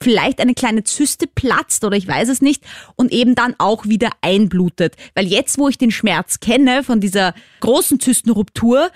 vielleicht 0.00 0.40
eine 0.40 0.54
kleine 0.54 0.84
Zyste 0.84 1.26
platzt 1.26 1.84
oder 1.84 1.96
ich 1.96 2.06
weiß 2.06 2.28
es 2.28 2.40
nicht 2.40 2.62
und 2.94 3.12
eben 3.12 3.34
dann 3.34 3.56
auch 3.58 3.86
wieder 3.86 4.10
einblutet. 4.20 4.94
Weil 5.14 5.26
jetzt, 5.26 5.58
wo 5.58 5.68
ich 5.68 5.78
den 5.78 5.90
Schmerz 5.90 6.38
kenne 6.40 6.84
von 6.84 7.00
dieser 7.00 7.34
großen 7.60 7.98
Zystenruptur, 7.98 8.90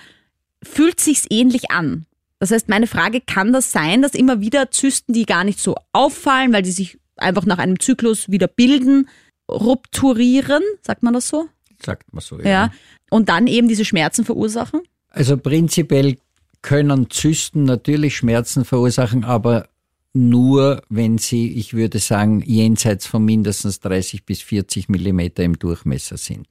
fühlt 0.63 1.01
sich's 1.01 1.25
ähnlich 1.29 1.71
an. 1.71 2.05
Das 2.39 2.51
heißt, 2.51 2.69
meine 2.69 2.87
Frage, 2.87 3.21
kann 3.21 3.53
das 3.53 3.71
sein, 3.71 4.01
dass 4.01 4.13
immer 4.13 4.41
wieder 4.41 4.71
Zysten, 4.71 5.13
die 5.13 5.25
gar 5.25 5.43
nicht 5.43 5.59
so 5.59 5.75
auffallen, 5.91 6.53
weil 6.53 6.61
die 6.61 6.71
sich 6.71 6.97
einfach 7.17 7.45
nach 7.45 7.57
einem 7.57 7.79
Zyklus 7.79 8.29
wieder 8.29 8.47
bilden, 8.47 9.07
rupturieren, 9.49 10.61
sagt 10.81 11.03
man 11.03 11.13
das 11.13 11.27
so? 11.27 11.47
Sagt 11.83 12.13
man 12.13 12.21
so, 12.21 12.39
Ja. 12.39 12.71
Und 13.09 13.29
dann 13.29 13.47
eben 13.47 13.67
diese 13.67 13.85
Schmerzen 13.85 14.25
verursachen? 14.25 14.81
Also 15.09 15.37
prinzipiell 15.37 16.17
können 16.61 17.09
Zysten 17.09 17.63
natürlich 17.63 18.15
Schmerzen 18.17 18.65
verursachen, 18.65 19.23
aber 19.23 19.67
nur, 20.13 20.81
wenn 20.89 21.17
sie, 21.17 21.51
ich 21.53 21.73
würde 21.73 21.99
sagen, 21.99 22.41
jenseits 22.45 23.05
von 23.05 23.25
mindestens 23.25 23.79
30 23.79 24.25
bis 24.25 24.41
40 24.41 24.89
Millimeter 24.89 25.43
im 25.43 25.57
Durchmesser 25.57 26.17
sind. 26.17 26.47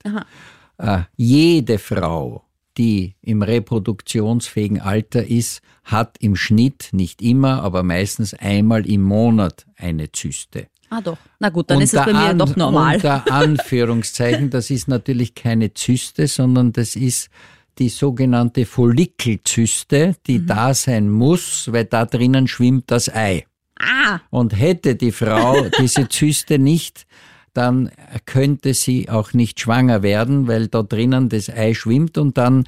Äh, 0.78 1.02
jede 1.16 1.78
Frau, 1.78 2.44
die 2.76 3.14
im 3.22 3.42
reproduktionsfähigen 3.42 4.80
Alter 4.80 5.24
ist, 5.24 5.62
hat 5.84 6.16
im 6.20 6.36
Schnitt, 6.36 6.88
nicht 6.92 7.22
immer, 7.22 7.62
aber 7.62 7.82
meistens 7.82 8.34
einmal 8.34 8.86
im 8.86 9.02
Monat 9.02 9.66
eine 9.76 10.10
Zyste. 10.10 10.68
Ah 10.94 11.00
doch. 11.00 11.16
Na 11.38 11.48
gut, 11.48 11.70
dann 11.70 11.80
ist 11.80 11.94
es 11.94 12.04
bei 12.04 12.12
mir 12.12 12.18
An- 12.18 12.38
doch 12.38 12.54
normal. 12.54 12.96
Unter 12.96 13.24
Anführungszeichen, 13.32 14.50
das 14.50 14.68
ist 14.68 14.88
natürlich 14.88 15.34
keine 15.34 15.72
Zyste, 15.72 16.26
sondern 16.26 16.72
das 16.72 16.96
ist 16.96 17.30
die 17.78 17.88
sogenannte 17.88 18.66
Follikelzyste, 18.66 20.16
die 20.26 20.40
Mhm. 20.40 20.46
da 20.46 20.74
sein 20.74 21.08
muss, 21.08 21.72
weil 21.72 21.86
da 21.86 22.04
drinnen 22.04 22.46
schwimmt 22.46 22.90
das 22.90 23.08
Ei. 23.08 23.46
Ah, 23.78 24.20
Und 24.30 24.58
hätte 24.58 24.94
die 24.94 25.12
Frau 25.12 25.66
diese 25.80 26.08
Zyste 26.08 26.58
nicht, 26.58 27.06
dann 27.54 27.90
könnte 28.24 28.74
sie 28.74 29.08
auch 29.08 29.32
nicht 29.32 29.60
schwanger 29.60 30.02
werden, 30.02 30.48
weil 30.48 30.68
da 30.68 30.82
drinnen 30.82 31.28
das 31.28 31.48
Ei 31.48 31.74
schwimmt 31.74 32.18
und 32.18 32.38
dann 32.38 32.64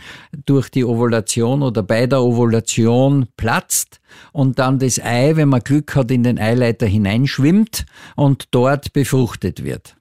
durch 0.46 0.68
die 0.68 0.84
Ovulation 0.84 1.62
oder 1.62 1.82
bei 1.82 2.06
der 2.06 2.22
Ovulation 2.22 3.26
platzt 3.36 4.00
und 4.32 4.58
dann 4.58 4.78
das 4.78 5.00
Ei, 5.00 5.36
wenn 5.36 5.48
man 5.48 5.60
Glück 5.60 5.94
hat, 5.96 6.10
in 6.10 6.22
den 6.22 6.38
Eileiter 6.38 6.86
hineinschwimmt 6.86 7.86
und 8.16 8.48
dort 8.50 8.92
befruchtet 8.92 9.64
wird. 9.64 9.96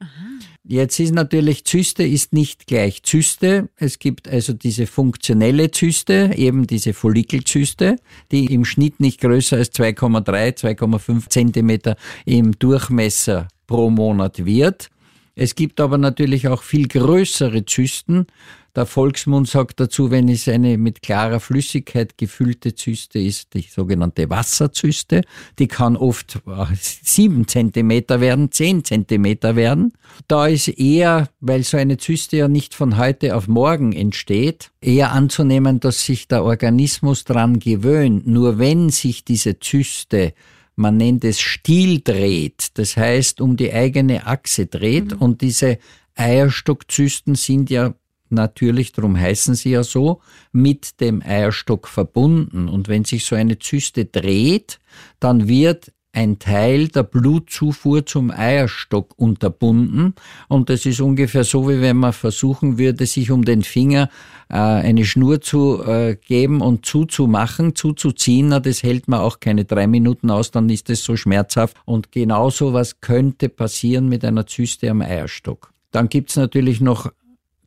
Jetzt 0.65 0.97
ist 1.01 1.13
natürlich, 1.13 1.65
Zyste 1.65 2.03
ist 2.03 2.31
nicht 2.31 2.67
gleich 2.67 3.03
Zyste. 3.03 3.67
Es 3.75 3.99
gibt 3.99 4.29
also 4.29 4.53
diese 4.53 4.87
funktionelle 4.87 5.71
Zyste, 5.71 6.31
eben 6.37 6.67
diese 6.67 6.93
Follikelzyste, 6.93 7.97
die 8.31 8.45
im 8.45 8.63
Schnitt 8.63 9.01
nicht 9.01 9.19
größer 9.19 9.57
als 9.57 9.73
2,3, 9.73 10.57
2,5 10.57 11.29
Zentimeter 11.29 11.97
im 12.25 12.57
Durchmesser 12.57 13.49
pro 13.67 13.89
Monat 13.89 14.45
wird. 14.45 14.89
Es 15.35 15.55
gibt 15.55 15.79
aber 15.79 15.97
natürlich 15.97 16.47
auch 16.47 16.61
viel 16.61 16.87
größere 16.87 17.65
Zysten. 17.65 18.27
Der 18.75 18.87
Volksmund 18.87 19.47
sagt 19.47 19.79
dazu, 19.79 20.09
wenn 20.09 20.27
es 20.29 20.47
eine 20.47 20.79
mit 20.79 21.03
klarer 21.03 21.39
Flüssigkeit 21.39 22.17
gefüllte 22.17 22.73
Zyste 22.73 23.19
ist, 23.19 23.53
die 23.53 23.61
sogenannte 23.61 24.29
Wasserzyste, 24.31 25.21
die 25.59 25.67
kann 25.67 25.95
oft 25.95 26.37
äh, 26.47 26.65
sieben 26.75 27.47
Zentimeter 27.47 28.19
werden, 28.19 28.51
zehn 28.51 28.83
Zentimeter 28.83 29.55
werden. 29.55 29.93
Da 30.27 30.47
ist 30.47 30.67
eher, 30.67 31.29
weil 31.39 31.63
so 31.63 31.77
eine 31.77 31.97
Zyste 31.97 32.37
ja 32.37 32.47
nicht 32.47 32.73
von 32.73 32.97
heute 32.97 33.35
auf 33.35 33.47
morgen 33.47 33.93
entsteht, 33.93 34.71
eher 34.81 35.11
anzunehmen, 35.11 35.79
dass 35.79 36.03
sich 36.03 36.27
der 36.27 36.43
Organismus 36.43 37.25
dran 37.25 37.59
gewöhnt. 37.59 38.25
Nur 38.25 38.57
wenn 38.57 38.89
sich 38.89 39.23
diese 39.23 39.59
Zyste 39.59 40.33
man 40.75 40.97
nennt 40.97 41.23
es 41.23 41.39
Stiel 41.39 42.01
dreht, 42.01 42.77
das 42.77 42.97
heißt 42.97 43.41
um 43.41 43.57
die 43.57 43.71
eigene 43.71 44.25
Achse 44.25 44.65
dreht. 44.65 45.13
Und 45.13 45.41
diese 45.41 45.77
Eierstockzysten 46.15 47.35
sind 47.35 47.69
ja 47.69 47.93
natürlich, 48.29 48.91
darum 48.91 49.17
heißen 49.17 49.55
sie 49.55 49.71
ja 49.71 49.83
so, 49.83 50.21
mit 50.51 50.99
dem 50.99 51.21
Eierstock 51.21 51.87
verbunden. 51.87 52.67
Und 52.67 52.87
wenn 52.87 53.05
sich 53.05 53.25
so 53.25 53.35
eine 53.35 53.59
Zyste 53.59 54.05
dreht, 54.05 54.79
dann 55.19 55.47
wird 55.47 55.91
ein 56.13 56.37
Teil 56.37 56.87
der 56.89 57.03
Blutzufuhr 57.03 58.05
zum 58.05 58.29
Eierstock 58.29 59.13
unterbunden. 59.17 60.13
Und 60.47 60.69
das 60.69 60.85
ist 60.85 61.01
ungefähr 61.01 61.43
so, 61.43 61.67
wie 61.67 61.81
wenn 61.81 61.97
man 61.97 62.13
versuchen 62.13 62.77
würde, 62.77 63.07
sich 63.07 63.31
um 63.31 63.43
den 63.43 63.63
Finger 63.63 64.09
äh, 64.47 64.53
eine 64.53 65.05
Schnur 65.05 65.41
zu 65.41 65.83
äh, 65.83 66.15
geben 66.15 66.61
und 66.61 66.85
zuzumachen, 66.85 67.75
zuzuziehen. 67.75 68.49
Na, 68.49 68.59
das 68.59 68.83
hält 68.83 69.07
man 69.07 69.21
auch 69.21 69.39
keine 69.39 69.65
drei 69.65 69.87
Minuten 69.87 70.29
aus, 70.29 70.51
dann 70.51 70.69
ist 70.69 70.89
es 70.91 71.03
so 71.03 71.17
schmerzhaft. 71.17 71.77
Und 71.85 72.11
genau 72.11 72.51
so 72.51 72.73
was 72.73 73.01
könnte 73.01 73.49
passieren 73.49 74.07
mit 74.07 74.23
einer 74.23 74.45
Zyste 74.45 74.91
am 74.91 75.01
Eierstock. 75.01 75.73
Dann 75.91 76.09
gibt's 76.09 76.35
natürlich 76.35 76.79
noch 76.79 77.11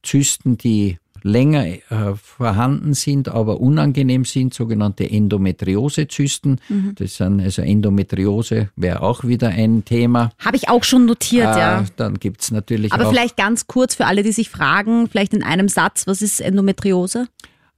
Zysten, 0.04 0.56
die 0.56 0.98
länger 1.26 1.66
äh, 1.66 1.80
vorhanden 2.22 2.94
sind, 2.94 3.28
aber 3.28 3.60
unangenehm 3.60 4.24
sind, 4.24 4.54
sogenannte 4.54 5.10
Endometriosezysten. 5.10 6.60
Das 6.94 7.16
sind 7.16 7.40
also 7.40 7.62
Endometriose 7.62 8.70
wäre 8.76 9.02
auch 9.02 9.24
wieder 9.24 9.48
ein 9.48 9.84
Thema. 9.84 10.30
habe 10.38 10.56
ich 10.56 10.68
auch 10.68 10.84
schon 10.84 11.04
notiert, 11.06 11.56
Äh, 11.56 11.58
ja. 11.58 11.84
Dann 11.96 12.14
gibt's 12.18 12.50
natürlich 12.50 12.92
Aber 12.92 13.08
vielleicht 13.10 13.36
ganz 13.36 13.66
kurz 13.66 13.94
für 13.94 14.06
alle, 14.06 14.22
die 14.22 14.32
sich 14.32 14.50
fragen, 14.50 15.08
vielleicht 15.08 15.34
in 15.34 15.42
einem 15.42 15.68
Satz, 15.68 16.06
was 16.06 16.22
ist 16.22 16.40
Endometriose? 16.40 17.28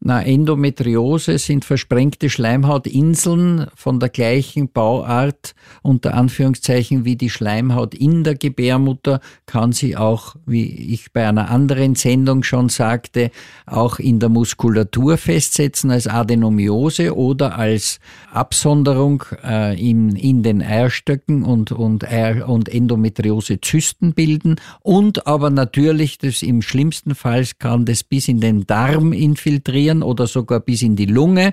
Na, 0.00 0.22
Endometriose 0.22 1.38
sind 1.38 1.64
versprengte 1.64 2.30
Schleimhautinseln 2.30 3.66
von 3.74 3.98
der 3.98 4.10
gleichen 4.10 4.70
Bauart, 4.70 5.56
unter 5.82 6.14
Anführungszeichen, 6.14 7.04
wie 7.04 7.16
die 7.16 7.30
Schleimhaut 7.30 7.96
in 7.96 8.22
der 8.22 8.36
Gebärmutter, 8.36 9.20
kann 9.46 9.72
sie 9.72 9.96
auch, 9.96 10.36
wie 10.46 10.66
ich 10.92 11.12
bei 11.12 11.26
einer 11.26 11.50
anderen 11.50 11.96
Sendung 11.96 12.44
schon 12.44 12.68
sagte, 12.68 13.32
auch 13.66 13.98
in 13.98 14.20
der 14.20 14.28
Muskulatur 14.28 15.16
festsetzen 15.16 15.90
als 15.90 16.06
Adenomiose 16.06 17.16
oder 17.16 17.58
als 17.58 17.98
Absonderung 18.32 19.24
äh, 19.42 19.78
in, 19.80 20.14
in 20.14 20.44
den 20.44 20.62
Eierstöcken 20.62 21.42
und, 21.42 21.72
und, 21.72 22.06
Eier, 22.06 22.48
und 22.48 22.68
Endometriose-Zysten 22.68 24.14
bilden. 24.14 24.60
Und 24.80 25.26
aber 25.26 25.50
natürlich, 25.50 26.18
das 26.18 26.42
im 26.42 26.62
schlimmsten 26.62 27.16
Fall 27.16 27.44
kann 27.58 27.84
das 27.84 28.04
bis 28.04 28.28
in 28.28 28.40
den 28.40 28.64
Darm 28.64 29.12
infiltrieren 29.12 29.87
penetrieren 29.88 30.02
oder 30.02 30.26
sogar 30.26 30.60
bis 30.60 30.82
in 30.82 30.96
die 30.96 31.06
Lunge, 31.06 31.52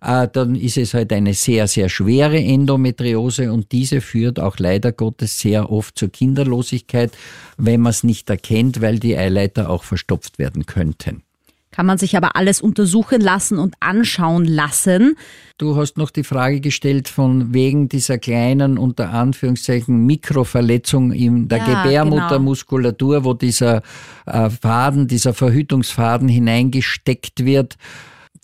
äh, 0.00 0.28
dann 0.32 0.54
ist 0.54 0.76
es 0.76 0.94
halt 0.94 1.12
eine 1.12 1.34
sehr, 1.34 1.66
sehr 1.66 1.88
schwere 1.88 2.38
Endometriose 2.38 3.52
und 3.52 3.72
diese 3.72 4.00
führt 4.00 4.40
auch 4.40 4.58
leider 4.58 4.92
Gottes 4.92 5.38
sehr 5.38 5.70
oft 5.70 5.98
zur 5.98 6.10
Kinderlosigkeit, 6.10 7.12
wenn 7.56 7.80
man 7.80 7.90
es 7.90 8.04
nicht 8.04 8.30
erkennt, 8.30 8.80
weil 8.80 8.98
die 8.98 9.16
Eileiter 9.16 9.70
auch 9.70 9.84
verstopft 9.84 10.38
werden 10.38 10.66
könnten 10.66 11.22
kann 11.70 11.86
man 11.86 11.98
sich 11.98 12.16
aber 12.16 12.36
alles 12.36 12.60
untersuchen 12.60 13.20
lassen 13.20 13.58
und 13.58 13.74
anschauen 13.80 14.44
lassen. 14.44 15.16
Du 15.56 15.76
hast 15.76 15.96
noch 15.96 16.10
die 16.10 16.24
Frage 16.24 16.60
gestellt 16.60 17.08
von 17.08 17.54
wegen 17.54 17.88
dieser 17.88 18.18
kleinen, 18.18 18.78
unter 18.78 19.10
Anführungszeichen, 19.10 20.04
Mikroverletzung 20.04 21.12
in 21.12 21.48
der 21.48 21.58
ja, 21.58 21.82
Gebärmuttermuskulatur, 21.82 23.16
genau. 23.16 23.24
wo 23.24 23.34
dieser 23.34 23.82
äh, 24.26 24.50
Faden, 24.50 25.06
dieser 25.06 25.34
Verhütungsfaden 25.34 26.28
hineingesteckt 26.28 27.44
wird 27.44 27.76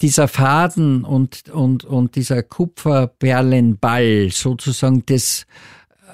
dieser 0.03 0.29
Faden 0.29 1.05
und, 1.05 1.49
und, 1.49 1.85
und 1.85 2.17
dieser 2.17 2.43
Kupferperlenball 2.43 4.29
sozusagen 4.31 5.05
das 5.07 5.47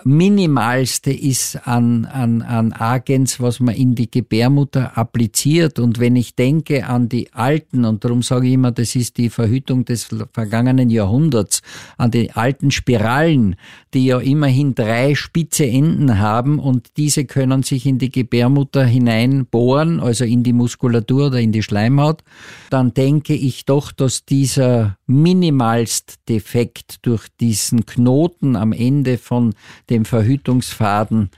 Minimalste 0.05 1.13
ist 1.13 1.67
an, 1.67 2.05
an, 2.07 2.43
an 2.43 2.73
Agens, 2.73 3.41
was 3.41 3.61
man 3.61 3.75
in 3.75 3.95
die 3.95 4.11
Gebärmutter 4.11 4.97
appliziert. 4.97 5.79
Und 5.79 5.99
wenn 5.99 6.17
ich 6.17 6.35
denke 6.35 6.87
an 6.87 7.09
die 7.09 7.33
alten, 7.33 7.85
und 7.85 8.05
darum 8.05 8.23
sage 8.23 8.49
ich 8.49 8.55
immer, 8.55 8.73
das 8.73 8.95
ist 8.97 9.17
die 9.17 9.31
Verhütung 9.31 9.85
des 9.85 10.09
vergangenen 10.33 10.91
Jahrhunderts, 10.91 11.63
an 11.99 12.11
die 12.11 12.33
alten 12.33 12.71
Spiralen, 12.71 13.57
die 13.95 14.07
ja 14.07 14.19
immerhin 14.19 14.75
drei 14.75 15.15
spitze 15.15 15.67
Enden 15.67 16.19
haben 16.19 16.59
und 16.59 16.97
diese 16.97 17.25
können 17.25 17.63
sich 17.63 17.87
in 17.87 17.99
die 17.99 18.11
Gebärmutter 18.11 18.85
hineinbohren, 18.85 20.01
also 20.01 20.25
in 20.25 20.43
die 20.43 20.53
Muskulatur 20.53 21.27
oder 21.27 21.41
in 21.41 21.53
die 21.53 21.63
Schleimhaut, 21.63 22.23
dann 22.71 22.95
denke 22.95 23.35
ich 23.35 23.65
doch, 23.65 23.93
dass 23.93 24.25
dieser 24.25 24.97
minimalst 25.07 26.21
Defekt 26.29 27.07
durch 27.07 27.29
diesen 27.41 27.87
Knoten 27.87 28.57
am 28.57 28.73
Ende 28.73 29.19
von 29.19 29.55
dem 29.93 30.05
Verhütungsfaden 30.05 31.31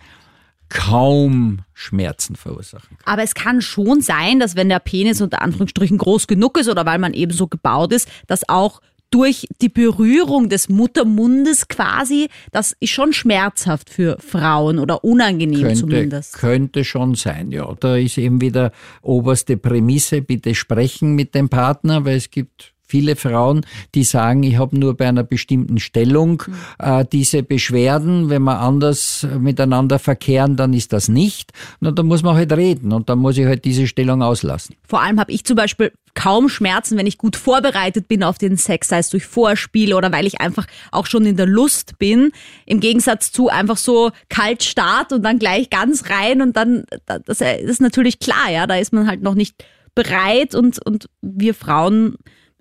kaum 0.69 1.61
Schmerzen 1.73 2.37
verursachen 2.37 2.97
kann. 2.99 3.12
Aber 3.12 3.23
es 3.23 3.35
kann 3.35 3.61
schon 3.61 4.01
sein, 4.01 4.40
dass 4.40 4.57
wenn 4.57 4.69
der 4.69 4.79
Penis 4.79 5.21
unter 5.21 5.43
Anführungsstrichen 5.43 5.99
groß 5.99 6.27
genug 6.27 6.59
ist 6.59 6.69
oder 6.69 6.87
weil 6.87 6.99
man 6.99 7.14
eben 7.14 7.33
so 7.33 7.47
gebaut 7.47 7.93
ist, 7.93 8.09
dass 8.27 8.49
auch 8.49 8.81
durch 9.11 9.47
die 9.61 9.69
Berührung 9.69 10.49
des 10.49 10.69
Muttermundes 10.69 11.69
quasi, 11.69 12.29
das 12.51 12.75
ist 12.81 12.90
schon 12.90 13.12
schmerzhaft 13.12 13.88
für 13.88 14.17
Frauen 14.19 14.81
oder 14.81 15.05
unangenehm 15.05 15.61
könnte, 15.62 15.79
zumindest. 15.79 16.33
Könnte 16.35 16.83
schon 16.83 17.14
sein, 17.14 17.53
ja. 17.53 17.73
Da 17.79 17.97
ist 17.97 18.19
eben 18.19 18.40
wieder 18.40 18.73
oberste 19.03 19.57
Prämisse, 19.57 20.21
bitte 20.21 20.57
sprechen 20.57 21.14
mit 21.14 21.37
dem 21.37 21.49
Partner, 21.49 22.05
weil 22.05 22.17
es 22.17 22.31
gibt 22.31 22.74
viele 22.87 23.16
Frauen, 23.16 23.64
die 23.94 24.05
sagen, 24.05 24.42
ich 24.42 24.59
habe 24.59 24.79
nur 24.79 24.97
bei 24.97 25.09
einer 25.09 25.25
bestimmten 25.25 25.79
Stellung 25.79 26.42
mhm. 26.47 26.55
äh, 26.79 27.05
diese 27.11 27.42
Beschwerden. 27.42 28.31
Wenn 28.31 28.42
wir 28.42 28.61
anders 28.61 29.27
miteinander 29.38 29.99
verkehren, 29.99 30.57
dann 30.57 30.73
ist 30.73 30.92
das 30.92 31.09
nicht. 31.09 31.53
Und 31.81 31.99
dann 31.99 32.07
muss 32.07 32.23
man 32.23 32.37
halt 32.37 32.53
reden 32.53 32.92
und 32.92 33.09
dann 33.09 33.18
muss 33.18 33.38
ich 33.38 33.47
halt 33.47 33.64
diese 33.64 33.87
Stellung 33.87 34.23
auslassen. 34.23 34.77
Vor 34.87 35.03
allem 35.03 35.18
habe 35.18 35.33
ich 35.33 35.44
zum 35.44 35.57
Beispiel 35.57 35.92
kaum 36.14 36.49
Schmerzen, 36.49 36.97
wenn 36.97 37.07
ich 37.07 37.18
gut 37.18 37.37
vorbereitet 37.37 38.09
bin 38.09 38.23
auf 38.23 38.38
den 38.38 38.57
Sex, 38.57 38.88
sei 38.88 38.99
es 38.99 39.11
durch 39.11 39.27
Vorspiele 39.27 39.97
oder 39.97 40.12
weil 40.12 40.27
ich 40.27 40.40
einfach 40.40 40.66
auch 40.92 41.07
schon 41.07 41.27
in 41.27 41.37
der 41.37 41.47
Lust 41.47 41.99
bin. 41.99 42.31
Im 42.66 42.81
Gegensatz 42.81 43.33
zu 43.33 43.49
einfach 43.49 43.77
so 43.77 44.11
kalt 44.29 44.62
Start 44.62 45.12
und 45.12 45.23
dann 45.23 45.38
gleich 45.38 45.70
ganz 45.70 46.09
rein 46.11 46.40
und 46.40 46.57
dann, 46.57 46.85
das 47.07 47.40
ist 47.40 47.81
natürlich 47.81 48.20
klar, 48.20 48.51
ja, 48.51 48.66
da 48.66 48.77
ist 48.77 48.92
man 48.92 49.07
halt 49.07 49.23
noch 49.23 49.35
nicht 49.35 49.64
bereit 49.94 50.55
und, 50.55 50.85
und 50.85 51.09
wir 51.20 51.55
Frauen 51.55 52.16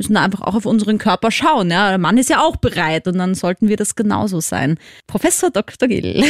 müssen 0.10 0.18
einfach 0.18 0.42
auch 0.42 0.56
auf 0.56 0.66
unseren 0.66 0.98
Körper 0.98 1.32
schauen. 1.32 1.70
Ja? 1.72 1.90
Der 1.90 1.98
Mann 1.98 2.18
ist 2.18 2.30
ja 2.30 2.42
auch 2.42 2.58
bereit 2.58 3.08
und 3.08 3.18
dann 3.18 3.36
sollten 3.36 3.68
wir 3.68 3.78
das 3.78 3.96
genauso 3.96 4.40
sein. 4.40 4.78
Professor 5.08 5.50
Dr. 5.50 5.88
Gill, 5.88 6.24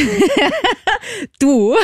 du, 1.38 1.74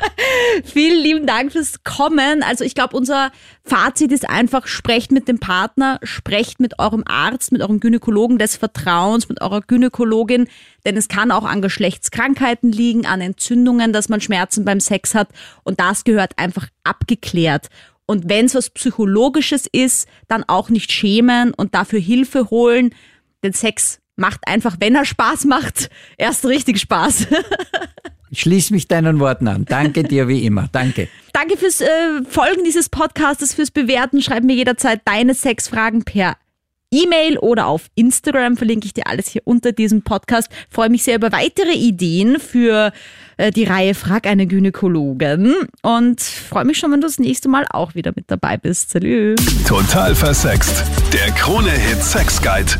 vielen 0.64 1.02
lieben 1.02 1.26
Dank 1.26 1.52
fürs 1.52 1.84
Kommen. 1.84 2.42
Also 2.42 2.64
ich 2.64 2.74
glaube, 2.74 2.96
unser 2.96 3.30
Fazit 3.64 4.12
ist 4.12 4.28
einfach, 4.28 4.66
sprecht 4.66 5.12
mit 5.12 5.28
dem 5.28 5.38
Partner, 5.38 5.98
sprecht 6.02 6.60
mit 6.60 6.78
eurem 6.78 7.04
Arzt, 7.06 7.52
mit 7.52 7.62
eurem 7.62 7.80
Gynäkologen 7.80 8.38
des 8.38 8.56
Vertrauens, 8.56 9.28
mit 9.28 9.40
eurer 9.40 9.60
Gynäkologin, 9.60 10.48
denn 10.84 10.96
es 10.96 11.08
kann 11.08 11.30
auch 11.30 11.44
an 11.44 11.62
Geschlechtskrankheiten 11.62 12.72
liegen, 12.72 13.06
an 13.06 13.20
Entzündungen, 13.20 13.92
dass 13.92 14.08
man 14.08 14.20
Schmerzen 14.20 14.64
beim 14.64 14.80
Sex 14.80 15.14
hat 15.14 15.28
und 15.64 15.80
das 15.80 16.04
gehört 16.04 16.32
einfach 16.36 16.68
abgeklärt. 16.84 17.68
Und 18.10 18.30
wenn 18.30 18.46
es 18.46 18.54
was 18.54 18.70
Psychologisches 18.70 19.68
ist, 19.70 20.08
dann 20.28 20.42
auch 20.46 20.70
nicht 20.70 20.90
schämen 20.90 21.52
und 21.52 21.74
dafür 21.74 22.00
Hilfe 22.00 22.48
holen. 22.48 22.94
Denn 23.44 23.52
Sex 23.52 24.00
macht 24.16 24.48
einfach, 24.48 24.76
wenn 24.80 24.94
er 24.94 25.04
Spaß 25.04 25.44
macht, 25.44 25.90
erst 26.16 26.44
richtig 26.46 26.80
Spaß. 26.80 27.28
Ich 28.30 28.40
schließe 28.40 28.74
mich 28.74 28.86
deinen 28.86 29.20
Worten 29.20 29.48
an. 29.48 29.64
Danke 29.64 30.02
dir 30.02 30.28
wie 30.28 30.44
immer. 30.44 30.68
Danke. 30.70 31.08
Danke 31.32 31.56
fürs 31.56 31.80
äh, 31.80 31.86
Folgen 32.28 32.62
dieses 32.62 32.90
Podcasts, 32.90 33.54
fürs 33.54 33.70
Bewerten. 33.70 34.20
Schreib 34.20 34.44
mir 34.44 34.54
jederzeit 34.54 35.00
deine 35.06 35.32
Sexfragen 35.32 36.04
per 36.04 36.36
E-Mail 36.90 37.38
oder 37.38 37.66
auf 37.66 37.86
Instagram 37.94 38.56
verlinke 38.56 38.86
ich 38.86 38.94
dir 38.94 39.06
alles 39.06 39.28
hier 39.28 39.42
unter 39.44 39.72
diesem 39.72 40.02
Podcast. 40.02 40.48
Freue 40.70 40.88
mich 40.88 41.02
sehr 41.02 41.16
über 41.16 41.32
weitere 41.32 41.72
Ideen 41.72 42.40
für 42.40 42.92
äh, 43.36 43.50
die 43.50 43.64
Reihe 43.64 43.94
Frag 43.94 44.26
eine 44.26 44.46
Gynäkologin 44.46 45.54
und 45.82 46.20
freue 46.20 46.64
mich 46.64 46.78
schon, 46.78 46.92
wenn 46.92 47.00
du 47.00 47.06
das 47.06 47.18
nächste 47.18 47.48
Mal 47.48 47.66
auch 47.70 47.94
wieder 47.94 48.12
mit 48.16 48.30
dabei 48.30 48.56
bist. 48.56 48.90
Salü. 48.90 49.34
Total 49.66 50.14
versext. 50.14 50.84
Der 51.12 51.30
Krone-Hit 51.32 52.02
Sex 52.02 52.40
Guide. 52.40 52.72